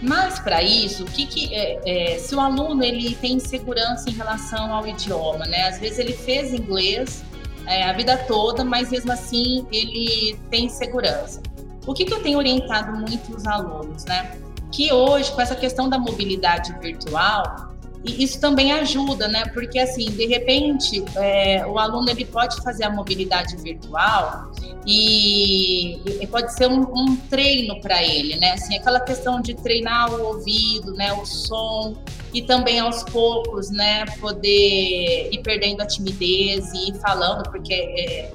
Mas 0.02 0.40
para 0.40 0.62
isso, 0.62 1.04
o 1.04 1.08
que, 1.08 1.26
que 1.26 1.54
é, 1.54 2.14
é, 2.14 2.20
se 2.20 2.36
o 2.36 2.40
aluno 2.40 2.84
ele 2.84 3.16
tem 3.16 3.34
insegurança 3.34 4.10
em 4.10 4.14
relação 4.14 4.74
ao 4.74 4.88
idioma, 4.88 5.46
né? 5.46 5.68
Às 5.68 5.80
vezes 5.80 5.98
ele 5.98 6.14
fez 6.14 6.54
inglês 6.54 7.24
é, 7.66 7.84
a 7.84 7.94
vida 7.94 8.16
toda, 8.16 8.64
mas 8.64 8.92
mesmo 8.92 9.12
assim 9.12 9.66
ele 9.72 10.40
tem 10.50 10.66
insegurança. 10.66 11.42
O 11.86 11.94
que, 11.94 12.06
que 12.06 12.14
eu 12.14 12.22
tenho 12.22 12.38
orientado 12.38 12.96
muito 12.98 13.36
os 13.36 13.48
alunos, 13.48 14.06
né? 14.06 14.38
Que 14.72 14.92
hoje, 14.92 15.32
com 15.32 15.42
essa 15.42 15.56
questão 15.56 15.90
da 15.90 15.98
mobilidade 15.98 16.74
virtual, 16.80 17.67
e 18.04 18.24
isso 18.24 18.40
também 18.40 18.72
ajuda, 18.72 19.28
né? 19.28 19.46
Porque 19.54 19.80
assim, 19.80 20.10
de 20.12 20.26
repente, 20.26 21.04
é, 21.16 21.66
o 21.66 21.78
aluno 21.78 22.10
ele 22.10 22.26
pode 22.26 22.62
fazer 22.62 22.86
a 22.86 22.90
mobilidade 22.90 23.56
virtual 23.58 24.52
e, 24.86 26.00
e 26.22 26.28
pode 26.28 26.54
ser 26.54 26.68
um, 26.68 26.82
um 26.82 27.16
treino 27.30 27.80
para 27.82 28.04
ele, 28.04 28.38
né? 28.38 28.52
Assim, 28.52 28.76
aquela 28.78 29.00
questão 29.00 29.42
de 29.42 29.56
treinar 29.56 30.14
o 30.14 30.24
ouvido, 30.28 30.94
né? 30.94 31.12
O 31.14 31.26
som 31.26 31.96
e 32.34 32.42
também 32.42 32.80
aos 32.80 33.04
poucos, 33.04 33.70
né? 33.70 34.06
Poder 34.20 35.30
ir 35.32 35.42
perdendo 35.44 35.82
a 35.82 35.88
timidez 35.88 36.72
e 36.74 36.90
ir 36.90 36.96
falando, 36.96 37.44
porque 37.50 37.74
é, 37.74 38.32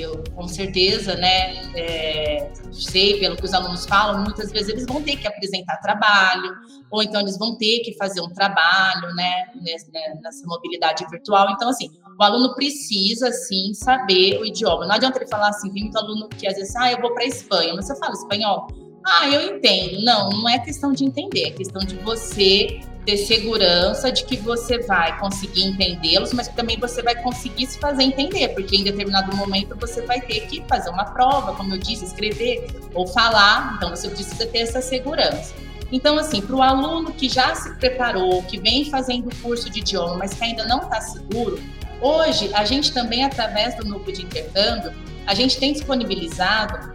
eu 0.00 0.22
com 0.34 0.46
certeza, 0.46 1.14
né, 1.16 1.70
é, 1.74 2.50
sei 2.72 3.18
pelo 3.18 3.36
que 3.36 3.44
os 3.44 3.52
alunos 3.52 3.86
falam, 3.86 4.22
muitas 4.22 4.50
vezes 4.50 4.68
eles 4.68 4.86
vão 4.86 5.02
ter 5.02 5.16
que 5.16 5.26
apresentar 5.26 5.76
trabalho, 5.78 6.54
ou 6.90 7.02
então 7.02 7.20
eles 7.20 7.38
vão 7.38 7.56
ter 7.56 7.80
que 7.80 7.96
fazer 7.96 8.20
um 8.20 8.28
trabalho, 8.30 9.14
né, 9.14 9.46
né, 9.56 10.14
nessa 10.22 10.46
mobilidade 10.46 11.04
virtual. 11.10 11.50
Então, 11.50 11.68
assim, 11.68 11.90
o 12.18 12.22
aluno 12.22 12.54
precisa, 12.54 13.30
sim, 13.32 13.72
saber 13.74 14.40
o 14.40 14.46
idioma. 14.46 14.86
Não 14.86 14.94
adianta 14.94 15.18
ele 15.18 15.28
falar 15.28 15.48
assim, 15.48 15.70
tem 15.72 15.84
muito 15.84 15.98
aluno 15.98 16.28
que 16.28 16.46
às 16.46 16.54
vezes, 16.54 16.74
ah, 16.76 16.90
eu 16.90 17.00
vou 17.00 17.12
para 17.14 17.24
a 17.24 17.26
Espanha, 17.26 17.74
mas 17.74 17.86
você 17.86 17.96
fala 17.98 18.12
espanhol? 18.12 18.66
Ah, 19.06 19.28
eu 19.28 19.56
entendo. 19.56 20.04
Não, 20.04 20.28
não 20.30 20.48
é 20.48 20.58
questão 20.58 20.92
de 20.92 21.04
entender, 21.04 21.44
é 21.44 21.50
questão 21.50 21.80
de 21.82 21.96
você 21.96 22.80
ter 23.08 23.16
segurança 23.16 24.12
de 24.12 24.22
que 24.22 24.36
você 24.36 24.80
vai 24.80 25.18
conseguir 25.18 25.64
entendê-los, 25.64 26.34
mas 26.34 26.46
que 26.46 26.54
também 26.54 26.78
você 26.78 27.00
vai 27.00 27.14
conseguir 27.14 27.66
se 27.66 27.78
fazer 27.78 28.02
entender, 28.02 28.48
porque 28.48 28.76
em 28.76 28.84
determinado 28.84 29.34
momento 29.34 29.74
você 29.80 30.02
vai 30.02 30.20
ter 30.20 30.40
que 30.40 30.62
fazer 30.68 30.90
uma 30.90 31.06
prova, 31.06 31.54
como 31.54 31.72
eu 31.72 31.78
disse, 31.78 32.04
escrever 32.04 32.68
ou 32.92 33.06
falar, 33.06 33.76
então 33.78 33.88
você 33.88 34.10
precisa 34.10 34.44
ter 34.44 34.58
essa 34.58 34.82
segurança. 34.82 35.54
Então, 35.90 36.18
assim, 36.18 36.42
para 36.42 36.54
o 36.54 36.60
aluno 36.60 37.10
que 37.10 37.30
já 37.30 37.54
se 37.54 37.74
preparou, 37.76 38.42
que 38.42 38.60
vem 38.60 38.84
fazendo 38.90 39.34
curso 39.36 39.70
de 39.70 39.78
idioma, 39.78 40.16
mas 40.16 40.34
que 40.34 40.44
ainda 40.44 40.66
não 40.66 40.80
está 40.82 41.00
seguro, 41.00 41.58
hoje 42.02 42.50
a 42.52 42.66
gente 42.66 42.92
também, 42.92 43.24
através 43.24 43.74
do 43.74 43.86
núcleo 43.86 44.14
de 44.14 44.22
intercâmbio, 44.22 44.92
a 45.26 45.32
gente 45.32 45.58
tem 45.58 45.72
disponibilizado 45.72 46.92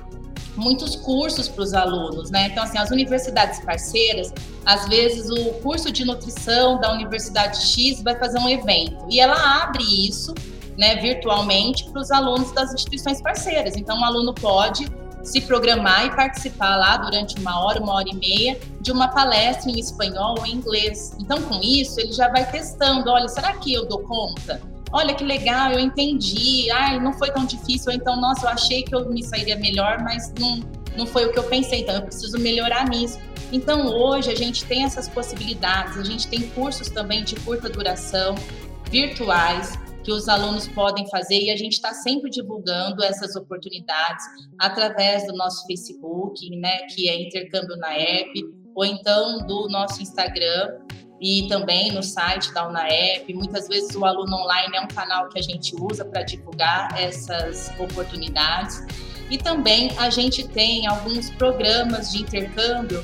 muitos 0.55 0.95
cursos 0.95 1.47
para 1.47 1.63
os 1.63 1.73
alunos, 1.73 2.29
né? 2.29 2.47
Então, 2.51 2.63
assim, 2.63 2.77
as 2.77 2.91
universidades 2.91 3.59
parceiras, 3.63 4.33
às 4.65 4.87
vezes 4.87 5.29
o 5.29 5.53
curso 5.61 5.91
de 5.91 6.05
nutrição 6.05 6.79
da 6.79 6.93
Universidade 6.93 7.65
X 7.65 8.01
vai 8.01 8.17
fazer 8.17 8.39
um 8.39 8.49
evento 8.49 9.05
e 9.09 9.19
ela 9.19 9.63
abre 9.63 9.83
isso, 9.83 10.33
né, 10.77 10.95
virtualmente 10.95 11.89
para 11.89 12.01
os 12.01 12.11
alunos 12.11 12.51
das 12.51 12.73
instituições 12.73 13.21
parceiras. 13.21 13.75
Então, 13.75 13.99
o 13.99 14.03
aluno 14.03 14.33
pode 14.33 14.87
se 15.23 15.39
programar 15.41 16.05
e 16.05 16.15
participar 16.15 16.75
lá 16.75 16.97
durante 16.97 17.39
uma 17.39 17.63
hora, 17.63 17.81
uma 17.81 17.93
hora 17.93 18.09
e 18.09 18.15
meia 18.15 18.59
de 18.81 18.91
uma 18.91 19.07
palestra 19.07 19.71
em 19.71 19.79
espanhol 19.79 20.35
ou 20.37 20.45
em 20.45 20.51
inglês. 20.51 21.15
Então, 21.19 21.41
com 21.43 21.61
isso, 21.61 21.99
ele 21.99 22.11
já 22.11 22.27
vai 22.27 22.49
testando, 22.49 23.09
olha, 23.09 23.27
será 23.27 23.53
que 23.53 23.73
eu 23.73 23.87
dou 23.87 23.99
conta? 23.99 24.61
Olha 24.93 25.15
que 25.15 25.23
legal, 25.23 25.71
eu 25.71 25.79
entendi, 25.79 26.69
ai, 26.71 26.99
não 26.99 27.13
foi 27.13 27.31
tão 27.31 27.45
difícil, 27.45 27.91
então, 27.91 28.21
nossa, 28.21 28.45
eu 28.45 28.49
achei 28.49 28.83
que 28.83 28.95
eu 28.95 29.09
me 29.09 29.23
sairia 29.23 29.55
melhor, 29.57 30.01
mas 30.03 30.31
não, 30.39 30.59
não 30.95 31.07
foi 31.07 31.25
o 31.25 31.31
que 31.33 31.39
eu 31.39 31.43
pensei, 31.43 31.81
então 31.81 31.95
eu 31.95 32.03
preciso 32.03 32.37
melhorar 32.39 32.87
nisso. 32.87 33.19
Então, 33.51 33.87
hoje 33.87 34.31
a 34.31 34.35
gente 34.35 34.63
tem 34.65 34.83
essas 34.83 35.09
possibilidades, 35.09 35.97
a 35.97 36.03
gente 36.03 36.27
tem 36.27 36.41
cursos 36.49 36.89
também 36.89 37.23
de 37.23 37.35
curta 37.37 37.69
duração, 37.69 38.35
virtuais, 38.89 39.77
que 40.03 40.11
os 40.11 40.27
alunos 40.27 40.67
podem 40.67 41.07
fazer. 41.09 41.39
E 41.39 41.51
a 41.51 41.55
gente 41.55 41.73
está 41.73 41.93
sempre 41.93 42.29
divulgando 42.29 43.03
essas 43.03 43.35
oportunidades 43.35 44.25
através 44.59 45.25
do 45.25 45.33
nosso 45.33 45.65
Facebook, 45.65 46.49
né, 46.57 46.79
que 46.93 47.09
é 47.09 47.21
Intercâmbio 47.21 47.77
na 47.77 47.93
App, 47.93 48.29
ou 48.75 48.85
então 48.85 49.45
do 49.45 49.67
nosso 49.69 50.01
Instagram, 50.01 50.79
e 51.23 51.47
também 51.47 51.89
no 51.93 52.03
site 52.03 52.53
da 52.53 52.67
UNAEP. 52.67 53.33
Muitas 53.33 53.69
vezes 53.69 53.95
o 53.95 54.03
aluno 54.03 54.35
online 54.35 54.75
é 54.75 54.81
um 54.81 54.87
canal 54.87 55.29
que 55.29 55.39
a 55.39 55.41
gente 55.41 55.73
usa 55.79 56.03
para 56.03 56.21
divulgar 56.21 56.99
essas 56.99 57.71
oportunidades. 57.79 58.85
E 59.31 59.37
também 59.37 59.89
a 59.97 60.09
gente 60.09 60.45
tem 60.45 60.85
alguns 60.85 61.29
programas 61.29 62.11
de 62.11 62.21
intercâmbio 62.21 63.03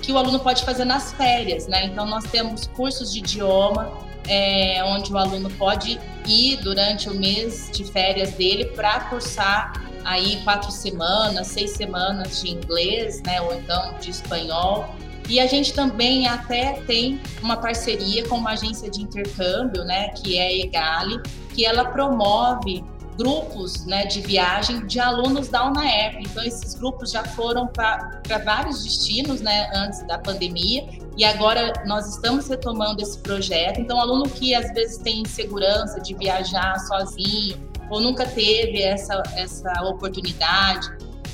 que 0.00 0.12
o 0.12 0.16
aluno 0.16 0.38
pode 0.38 0.64
fazer 0.64 0.84
nas 0.84 1.12
férias, 1.14 1.66
né? 1.66 1.86
Então 1.86 2.06
nós 2.06 2.22
temos 2.30 2.68
cursos 2.68 3.12
de 3.12 3.18
idioma 3.18 3.92
é, 4.28 4.84
onde 4.84 5.12
o 5.12 5.18
aluno 5.18 5.50
pode 5.50 5.98
ir 6.28 6.58
durante 6.58 7.10
o 7.10 7.14
mês 7.14 7.72
de 7.74 7.84
férias 7.84 8.34
dele 8.34 8.66
para 8.66 9.00
cursar 9.10 9.84
aí 10.04 10.40
quatro 10.44 10.70
semanas, 10.70 11.48
seis 11.48 11.72
semanas 11.72 12.40
de 12.40 12.50
inglês, 12.50 13.20
né? 13.22 13.40
Ou 13.40 13.52
então 13.52 13.94
de 13.98 14.10
espanhol 14.10 14.94
e 15.28 15.38
a 15.38 15.46
gente 15.46 15.74
também 15.74 16.26
até 16.26 16.80
tem 16.86 17.20
uma 17.42 17.56
parceria 17.56 18.26
com 18.26 18.36
uma 18.36 18.52
agência 18.52 18.90
de 18.90 19.02
intercâmbio, 19.02 19.84
né, 19.84 20.08
que 20.08 20.38
é 20.38 20.46
a 20.46 20.52
Egali, 20.52 21.20
que 21.54 21.66
ela 21.66 21.84
promove 21.84 22.82
grupos 23.18 23.84
né, 23.84 24.06
de 24.06 24.20
viagem 24.20 24.86
de 24.86 25.00
alunos 25.00 25.48
da 25.48 25.66
UNAERP. 25.66 26.22
Então, 26.22 26.42
esses 26.44 26.74
grupos 26.74 27.10
já 27.10 27.24
foram 27.24 27.66
para 27.66 28.20
vários 28.44 28.84
destinos 28.84 29.40
né, 29.40 29.68
antes 29.74 30.06
da 30.06 30.18
pandemia 30.18 30.88
e 31.16 31.24
agora 31.24 31.72
nós 31.84 32.08
estamos 32.08 32.48
retomando 32.48 33.02
esse 33.02 33.18
projeto. 33.18 33.80
Então, 33.80 34.00
aluno 34.00 34.30
que 34.30 34.54
às 34.54 34.72
vezes 34.72 34.98
tem 34.98 35.22
insegurança 35.22 36.00
de 36.00 36.14
viajar 36.14 36.78
sozinho 36.78 37.68
ou 37.90 38.00
nunca 38.00 38.24
teve 38.24 38.82
essa, 38.82 39.20
essa 39.34 39.72
oportunidade, 39.82 40.88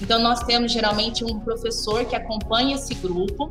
então, 0.05 0.21
nós 0.21 0.41
temos 0.41 0.71
geralmente 0.71 1.25
um 1.25 1.41
professor 1.41 2.05
que 2.05 2.15
acompanha 2.15 2.75
esse 2.75 2.95
grupo, 2.95 3.51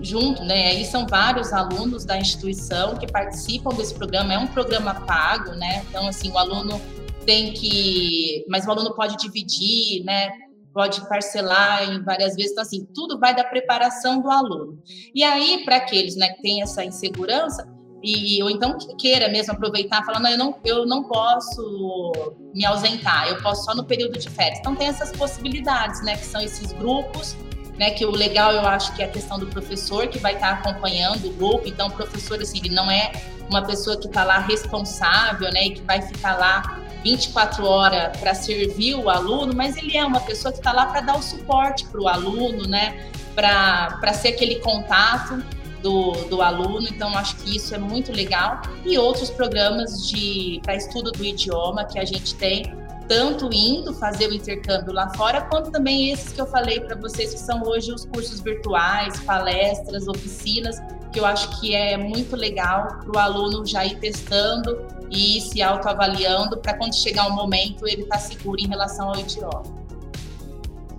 junto, 0.00 0.42
né? 0.42 0.68
Aí 0.68 0.84
são 0.86 1.06
vários 1.06 1.52
alunos 1.52 2.06
da 2.06 2.16
instituição 2.16 2.96
que 2.96 3.06
participam 3.06 3.68
desse 3.74 3.94
programa, 3.94 4.32
é 4.32 4.38
um 4.38 4.46
programa 4.46 4.94
pago, 4.94 5.50
né? 5.50 5.84
Então, 5.86 6.08
assim, 6.08 6.30
o 6.30 6.38
aluno 6.38 6.80
tem 7.26 7.52
que. 7.52 8.46
Mas 8.48 8.66
o 8.66 8.70
aluno 8.70 8.94
pode 8.94 9.18
dividir, 9.18 10.02
né? 10.04 10.32
Pode 10.72 11.06
parcelar 11.06 11.92
em 11.92 12.02
várias 12.02 12.34
vezes. 12.34 12.52
Então, 12.52 12.62
assim, 12.62 12.88
tudo 12.94 13.20
vai 13.20 13.36
da 13.36 13.44
preparação 13.44 14.22
do 14.22 14.30
aluno. 14.30 14.82
E 15.14 15.22
aí, 15.22 15.66
para 15.66 15.76
aqueles 15.76 16.16
né, 16.16 16.30
que 16.30 16.40
têm 16.40 16.62
essa 16.62 16.82
insegurança, 16.82 17.70
e 18.04 18.42
ou 18.42 18.50
então 18.50 18.76
que 18.76 18.94
queira 18.96 19.30
mesmo 19.30 19.54
aproveitar, 19.54 20.04
falando, 20.04 20.28
eu 20.28 20.36
não, 20.36 20.54
eu 20.62 20.86
não 20.86 21.04
posso 21.04 22.34
me 22.52 22.62
ausentar, 22.66 23.28
eu 23.28 23.42
posso 23.42 23.64
só 23.64 23.74
no 23.74 23.82
período 23.82 24.18
de 24.18 24.28
férias. 24.28 24.58
Então 24.58 24.76
tem 24.76 24.88
essas 24.88 25.10
possibilidades, 25.10 26.04
né, 26.04 26.14
que 26.14 26.26
são 26.26 26.42
esses 26.42 26.70
grupos, 26.72 27.34
né, 27.78 27.92
que 27.92 28.04
o 28.04 28.10
legal 28.10 28.52
eu 28.52 28.66
acho 28.66 28.94
que 28.94 29.02
é 29.02 29.06
a 29.06 29.08
questão 29.08 29.38
do 29.38 29.46
professor 29.46 30.06
que 30.06 30.18
vai 30.18 30.34
estar 30.34 30.50
acompanhando 30.50 31.28
o 31.28 31.32
grupo, 31.32 31.66
então 31.66 31.88
o 31.88 31.90
professor 31.90 32.38
assim, 32.40 32.58
ele 32.58 32.74
não 32.74 32.90
é 32.90 33.10
uma 33.48 33.62
pessoa 33.62 33.96
que 33.96 34.06
está 34.06 34.22
lá 34.22 34.38
responsável, 34.38 35.50
né, 35.50 35.68
e 35.68 35.70
que 35.70 35.80
vai 35.80 36.02
ficar 36.02 36.36
lá 36.36 36.80
24 37.02 37.64
horas 37.66 38.16
para 38.18 38.34
servir 38.34 38.96
o 38.96 39.08
aluno, 39.08 39.54
mas 39.56 39.78
ele 39.78 39.96
é 39.96 40.04
uma 40.04 40.20
pessoa 40.20 40.52
que 40.52 40.58
está 40.58 40.72
lá 40.72 40.86
para 40.86 41.00
dar 41.00 41.16
o 41.16 41.22
suporte 41.22 41.86
para 41.86 42.00
o 42.00 42.06
aluno, 42.06 42.68
né, 42.68 43.10
para 43.34 44.12
ser 44.12 44.28
aquele 44.28 44.56
contato 44.56 45.42
do, 45.84 46.12
do 46.30 46.40
aluno, 46.40 46.88
então 46.88 47.16
acho 47.16 47.36
que 47.36 47.54
isso 47.54 47.74
é 47.74 47.78
muito 47.78 48.10
legal. 48.10 48.62
E 48.86 48.96
outros 48.96 49.28
programas 49.28 50.08
de 50.08 50.58
para 50.64 50.74
estudo 50.74 51.12
do 51.12 51.22
idioma 51.22 51.84
que 51.84 51.98
a 51.98 52.06
gente 52.06 52.34
tem, 52.36 52.74
tanto 53.06 53.50
indo 53.52 53.92
fazer 53.92 54.30
o 54.30 54.34
intercâmbio 54.34 54.94
lá 54.94 55.12
fora, 55.14 55.42
quanto 55.42 55.70
também 55.70 56.10
esses 56.10 56.32
que 56.32 56.40
eu 56.40 56.46
falei 56.46 56.80
para 56.80 56.96
vocês, 56.96 57.34
que 57.34 57.40
são 57.40 57.62
hoje 57.62 57.92
os 57.92 58.06
cursos 58.06 58.40
virtuais, 58.40 59.20
palestras, 59.20 60.08
oficinas, 60.08 60.80
que 61.12 61.20
eu 61.20 61.26
acho 61.26 61.60
que 61.60 61.74
é 61.74 61.98
muito 61.98 62.34
legal 62.34 62.88
para 63.04 63.12
o 63.14 63.18
aluno 63.18 63.66
já 63.66 63.84
ir 63.84 63.98
testando 64.00 64.86
e 65.10 65.38
se 65.42 65.60
autoavaliando 65.60 66.56
para 66.56 66.78
quando 66.78 66.94
chegar 66.94 67.28
o 67.28 67.32
momento 67.32 67.86
ele 67.86 68.02
estar 68.02 68.16
tá 68.16 68.22
seguro 68.22 68.58
em 68.58 68.66
relação 68.66 69.10
ao 69.10 69.18
idioma. 69.18 69.83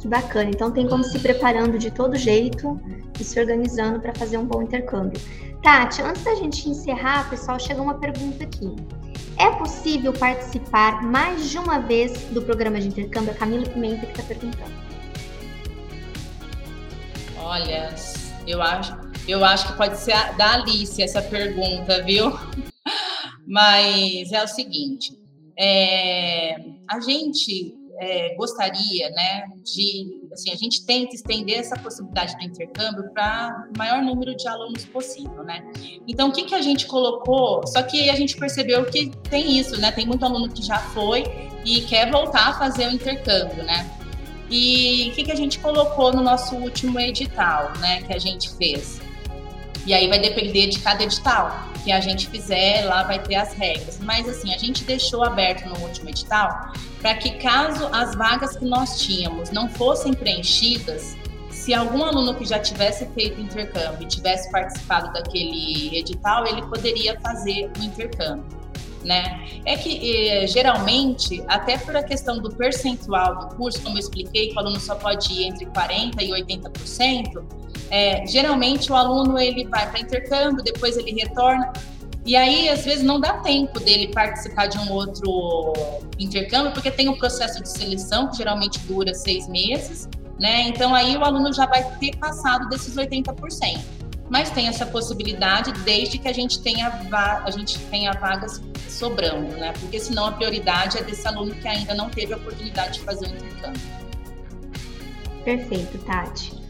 Que 0.06 0.10
bacana. 0.10 0.52
Então 0.52 0.70
tem 0.70 0.88
como 0.88 1.04
se 1.04 1.18
preparando 1.18 1.80
de 1.80 1.90
todo 1.90 2.16
jeito 2.16 2.80
e 3.20 3.24
se 3.24 3.40
organizando 3.40 4.00
para 4.00 4.14
fazer 4.14 4.38
um 4.38 4.46
bom 4.46 4.62
intercâmbio. 4.62 5.20
Tati, 5.64 6.00
antes 6.04 6.24
da 6.24 6.36
gente 6.36 6.70
encerrar, 6.70 7.28
pessoal, 7.28 7.60
chega 7.60 7.82
uma 7.82 7.96
pergunta 7.96 8.44
aqui. 8.44 8.72
É 9.36 9.50
possível 9.58 10.14
participar 10.14 11.02
mais 11.02 11.50
de 11.50 11.58
uma 11.58 11.80
vez 11.80 12.26
do 12.26 12.40
programa 12.40 12.80
de 12.80 12.88
intercâmbio? 12.88 13.32
A 13.32 13.34
Camila 13.34 13.66
Pimenta 13.66 14.06
que 14.06 14.12
está 14.12 14.22
perguntando. 14.22 14.72
Olha, 17.40 17.96
eu 18.46 18.62
acho, 18.62 18.96
eu 19.28 19.44
acho 19.44 19.72
que 19.72 19.74
pode 19.74 19.98
ser 19.98 20.36
da 20.38 20.54
Alice 20.54 21.02
essa 21.02 21.22
pergunta, 21.24 22.04
viu? 22.04 22.32
Mas 23.48 24.32
é 24.32 24.44
o 24.44 24.48
seguinte, 24.48 25.18
é, 25.58 26.58
a 26.88 27.00
gente 27.00 27.85
é, 28.00 28.36
gostaria, 28.36 29.10
né, 29.10 29.46
de, 29.64 30.28
assim, 30.32 30.52
a 30.52 30.56
gente 30.56 30.86
tenta 30.86 31.16
estender 31.16 31.60
essa 31.60 31.78
possibilidade 31.78 32.36
do 32.38 32.44
intercâmbio 32.44 33.12
para 33.14 33.68
o 33.74 33.78
maior 33.78 34.02
número 34.02 34.36
de 34.36 34.48
alunos 34.48 34.86
possível, 34.86 35.44
né? 35.44 35.64
Então, 36.08 36.30
o 36.30 36.32
que, 36.32 36.44
que 36.44 36.56
a 36.56 36.62
gente 36.62 36.86
colocou? 36.88 37.66
Só 37.68 37.82
que 37.82 38.10
a 38.10 38.16
gente 38.16 38.38
percebeu 38.38 38.86
que 38.86 39.10
tem 39.30 39.58
isso, 39.58 39.80
né? 39.80 39.92
Tem 39.92 40.06
muito 40.06 40.26
aluno 40.26 40.50
que 40.50 40.62
já 40.62 40.80
foi 40.80 41.24
e 41.64 41.82
quer 41.82 42.12
voltar 42.12 42.50
a 42.50 42.54
fazer 42.54 42.88
o 42.88 42.92
intercâmbio, 42.92 43.64
né? 43.64 43.90
E 44.50 45.10
o 45.10 45.16
que, 45.16 45.24
que 45.24 45.32
a 45.32 45.36
gente 45.36 45.60
colocou 45.60 46.14
no 46.14 46.22
nosso 46.22 46.56
último 46.56 47.00
edital, 47.00 47.74
né, 47.80 48.02
que 48.04 48.14
a 48.14 48.20
gente 48.20 48.50
fez? 48.56 49.02
E 49.86 49.94
aí 49.94 50.08
vai 50.08 50.20
depender 50.20 50.68
de 50.68 50.80
cada 50.80 51.04
edital 51.04 51.70
que 51.84 51.92
a 51.92 52.00
gente 52.00 52.28
fizer, 52.28 52.84
lá 52.86 53.04
vai 53.04 53.22
ter 53.22 53.36
as 53.36 53.54
regras. 53.54 54.00
Mas 54.00 54.28
assim, 54.28 54.54
a 54.54 54.58
gente 54.58 54.84
deixou 54.84 55.24
aberto 55.24 55.68
no 55.70 55.78
último 55.80 56.10
edital 56.10 56.72
para 57.00 57.14
que 57.16 57.32
caso 57.38 57.88
as 57.92 58.16
vagas 58.16 58.58
que 58.58 58.66
nós 58.66 59.00
tínhamos 59.00 59.52
não 59.52 59.70
fossem 59.70 60.12
preenchidas, 60.12 61.16
se 61.52 61.74
algum 61.74 62.04
aluno 62.04 62.36
que 62.36 62.46
já 62.46 62.60
tivesse 62.60 63.06
feito 63.08 63.40
intercâmbio 63.40 64.04
e 64.04 64.08
tivesse 64.08 64.52
participado 64.52 65.14
daquele 65.14 65.98
edital, 65.98 66.46
ele 66.48 66.62
poderia 66.64 67.20
fazer 67.22 67.72
o 67.80 67.84
intercâmbio. 67.84 68.46
Né? 69.04 69.62
É 69.66 69.78
que 69.78 70.12
eh, 70.12 70.48
geralmente, 70.48 71.44
até 71.48 71.78
por 71.78 71.96
a 71.96 72.02
questão 72.02 72.40
do 72.40 72.50
percentual 72.56 73.38
do 73.38 73.56
curso, 73.56 73.82
como 73.84 73.96
eu 73.96 74.00
expliquei, 74.00 74.50
que 74.50 74.56
o 74.56 74.60
aluno 74.60 74.80
só 74.80 74.96
pode 74.96 75.32
ir 75.32 75.44
entre 75.44 75.68
40% 75.68 76.22
e 76.22 76.32
80%, 76.32 77.44
é, 77.90 78.26
geralmente 78.26 78.92
o 78.92 78.96
aluno 78.96 79.38
ele 79.40 79.66
vai 79.66 79.90
para 79.90 80.00
intercâmbio, 80.00 80.64
depois 80.64 80.98
ele 80.98 81.12
retorna, 81.12 81.72
e 82.26 82.36
aí, 82.36 82.68
às 82.70 82.84
vezes, 82.84 83.04
não 83.04 83.20
dá 83.20 83.34
tempo 83.38 83.80
dele 83.80 84.08
participar 84.08 84.66
de 84.66 84.80
um 84.80 84.92
outro 84.92 85.74
intercâmbio, 86.18 86.72
porque 86.72 86.90
tem 86.90 87.08
um 87.08 87.16
processo 87.16 87.62
de 87.62 87.70
seleção 87.70 88.32
que 88.32 88.38
geralmente 88.38 88.80
dura 88.80 89.14
seis 89.14 89.48
meses, 89.48 90.10
né? 90.40 90.64
Então, 90.64 90.96
aí 90.96 91.16
o 91.16 91.24
aluno 91.24 91.54
já 91.54 91.68
vai 91.68 91.84
ter 92.00 92.18
passado 92.18 92.68
desses 92.68 92.96
80%. 92.96 93.80
Mas 94.28 94.50
tem 94.50 94.68
essa 94.68 94.88
possibilidade 94.88 95.72
desde 95.84 96.18
que 96.18 96.28
a 96.28 96.34
gente 96.34 96.60
tenha, 96.62 96.88
a 97.46 97.52
gente 97.52 97.78
tenha 97.78 98.12
vagas 98.14 98.60
sobrando, 98.90 99.56
né? 99.58 99.72
Porque 99.80 100.00
senão 100.00 100.26
a 100.26 100.32
prioridade 100.32 100.98
é 100.98 101.04
desse 101.04 101.28
aluno 101.28 101.54
que 101.54 101.68
ainda 101.68 101.94
não 101.94 102.10
teve 102.10 102.34
a 102.34 102.38
oportunidade 102.38 102.94
de 102.94 103.00
fazer 103.02 103.28
o 103.28 103.36
intercâmbio. 103.36 103.82
Perfeito, 105.44 106.00
Tati. 106.00 106.65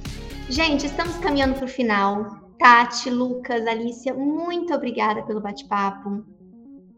Gente, 0.50 0.86
estamos 0.86 1.18
caminhando 1.18 1.56
para 1.56 1.66
o 1.66 1.68
final. 1.68 2.40
Tati, 2.60 3.10
Lucas, 3.10 3.66
Alicia, 3.66 4.14
muito 4.14 4.74
obrigada 4.74 5.24
pelo 5.24 5.42
bate-papo. 5.42 6.24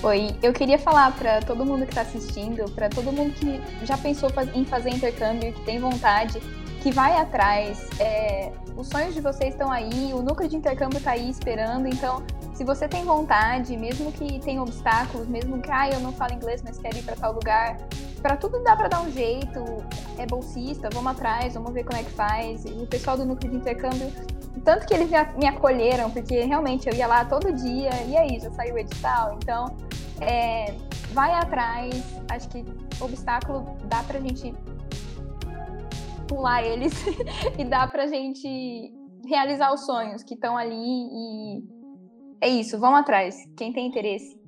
Oi, 0.00 0.30
eu 0.44 0.52
queria 0.52 0.78
falar 0.78 1.10
para 1.16 1.40
todo 1.40 1.66
mundo 1.66 1.84
que 1.84 1.90
está 1.90 2.02
assistindo, 2.02 2.70
para 2.70 2.88
todo 2.88 3.10
mundo 3.10 3.32
que 3.34 3.60
já 3.84 3.98
pensou 3.98 4.30
em 4.54 4.64
fazer 4.64 4.90
intercâmbio, 4.90 5.52
que 5.52 5.60
tem 5.64 5.80
vontade, 5.80 6.38
que 6.80 6.92
vai 6.92 7.16
atrás. 7.16 7.84
É, 7.98 8.52
os 8.76 8.86
sonhos 8.86 9.12
de 9.12 9.20
vocês 9.20 9.54
estão 9.54 9.72
aí, 9.72 10.12
o 10.14 10.22
núcleo 10.22 10.48
de 10.48 10.54
intercâmbio 10.54 10.98
está 10.98 11.10
aí 11.10 11.28
esperando. 11.28 11.88
Então, 11.88 12.22
se 12.54 12.62
você 12.62 12.86
tem 12.86 13.04
vontade, 13.04 13.76
mesmo 13.76 14.12
que 14.12 14.38
tenha 14.38 14.62
obstáculos, 14.62 15.26
mesmo 15.26 15.60
que 15.60 15.70
ah, 15.72 15.90
eu 15.90 15.98
não 15.98 16.12
falo 16.12 16.32
inglês, 16.32 16.62
mas 16.64 16.78
quero 16.78 16.96
ir 16.96 17.02
para 17.02 17.16
tal 17.16 17.32
lugar, 17.32 17.76
para 18.22 18.36
tudo 18.36 18.62
dá 18.62 18.76
para 18.76 18.86
dar 18.86 19.02
um 19.02 19.10
jeito. 19.10 19.64
É 20.16 20.26
bolsista, 20.26 20.88
vamos 20.92 21.10
atrás, 21.10 21.54
vamos 21.54 21.72
ver 21.72 21.82
como 21.82 21.98
é 21.98 22.04
que 22.04 22.12
faz. 22.12 22.64
E 22.64 22.68
o 22.68 22.86
pessoal 22.86 23.16
do 23.16 23.24
núcleo 23.24 23.50
de 23.50 23.56
intercâmbio 23.56 24.12
tanto 24.64 24.86
que 24.86 24.94
eles 24.94 25.08
me 25.36 25.46
acolheram, 25.46 26.10
porque 26.10 26.40
realmente 26.42 26.88
eu 26.88 26.94
ia 26.94 27.06
lá 27.06 27.24
todo 27.24 27.52
dia, 27.52 27.90
e 28.06 28.16
aí, 28.16 28.40
já 28.40 28.50
saiu 28.52 28.74
o 28.74 28.78
edital, 28.78 29.38
então 29.42 29.76
é, 30.20 30.74
vai 31.12 31.32
atrás, 31.32 31.94
acho 32.30 32.48
que 32.48 32.64
obstáculo 33.00 33.76
dá 33.84 34.02
pra 34.02 34.20
gente 34.20 34.54
pular 36.26 36.62
eles 36.62 36.92
e 37.58 37.64
dá 37.64 37.86
pra 37.86 38.06
gente 38.06 38.92
realizar 39.26 39.72
os 39.72 39.86
sonhos 39.86 40.22
que 40.22 40.34
estão 40.34 40.56
ali 40.56 40.74
e 40.74 41.62
é 42.40 42.48
isso, 42.48 42.78
vão 42.78 42.94
atrás, 42.94 43.36
quem 43.56 43.72
tem 43.72 43.86
interesse. 43.86 44.38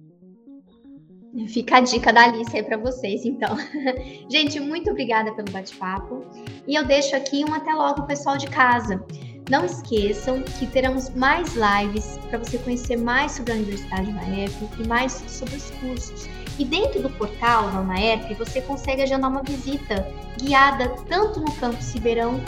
Fica 1.48 1.76
a 1.76 1.80
dica 1.80 2.12
da 2.12 2.24
Alice 2.24 2.56
aí 2.56 2.62
para 2.62 2.76
vocês, 2.76 3.24
então. 3.24 3.56
Gente, 4.28 4.58
muito 4.58 4.90
obrigada 4.90 5.32
pelo 5.34 5.50
bate-papo. 5.52 6.24
E 6.66 6.74
eu 6.74 6.84
deixo 6.84 7.14
aqui 7.14 7.44
um 7.48 7.54
até 7.54 7.72
logo 7.72 8.02
pessoal 8.02 8.36
de 8.36 8.48
casa. 8.48 9.04
Não 9.50 9.64
esqueçam 9.64 10.42
que 10.42 10.64
teremos 10.64 11.10
mais 11.10 11.54
lives 11.56 12.16
para 12.28 12.38
você 12.38 12.56
conhecer 12.58 12.96
mais 12.96 13.32
sobre 13.32 13.50
a 13.50 13.56
Universidade 13.56 14.08
UNAERP 14.08 14.54
e 14.78 14.86
mais 14.86 15.24
sobre 15.26 15.56
os 15.56 15.70
cursos. 15.72 16.28
E 16.56 16.64
dentro 16.64 17.02
do 17.02 17.10
portal 17.10 17.68
da 17.68 17.80
UNAERP, 17.80 18.32
você 18.34 18.60
consegue 18.60 19.02
agendar 19.02 19.28
uma 19.28 19.42
visita 19.42 20.06
guiada 20.40 20.88
tanto 21.08 21.40
no 21.40 21.52
campus 21.56 21.92
Ribeirão 21.92 22.40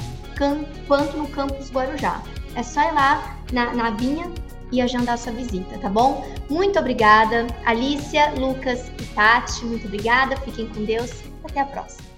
quanto 0.86 1.16
no 1.16 1.26
campus 1.26 1.72
Guarujá. 1.72 2.22
É 2.54 2.62
só 2.62 2.80
ir 2.82 2.92
lá 2.92 3.36
na, 3.52 3.74
na 3.74 3.88
abinha 3.88 4.30
e 4.70 4.80
agendar 4.80 5.18
sua 5.18 5.32
visita, 5.32 5.76
tá 5.78 5.88
bom? 5.88 6.24
Muito 6.48 6.78
obrigada, 6.78 7.48
Alicia, 7.66 8.30
Lucas 8.38 8.88
e 9.00 9.04
Tati, 9.06 9.64
muito 9.64 9.86
obrigada, 9.86 10.36
fiquem 10.36 10.68
com 10.68 10.84
Deus, 10.84 11.10
até 11.44 11.60
a 11.60 11.66
próxima. 11.66 12.11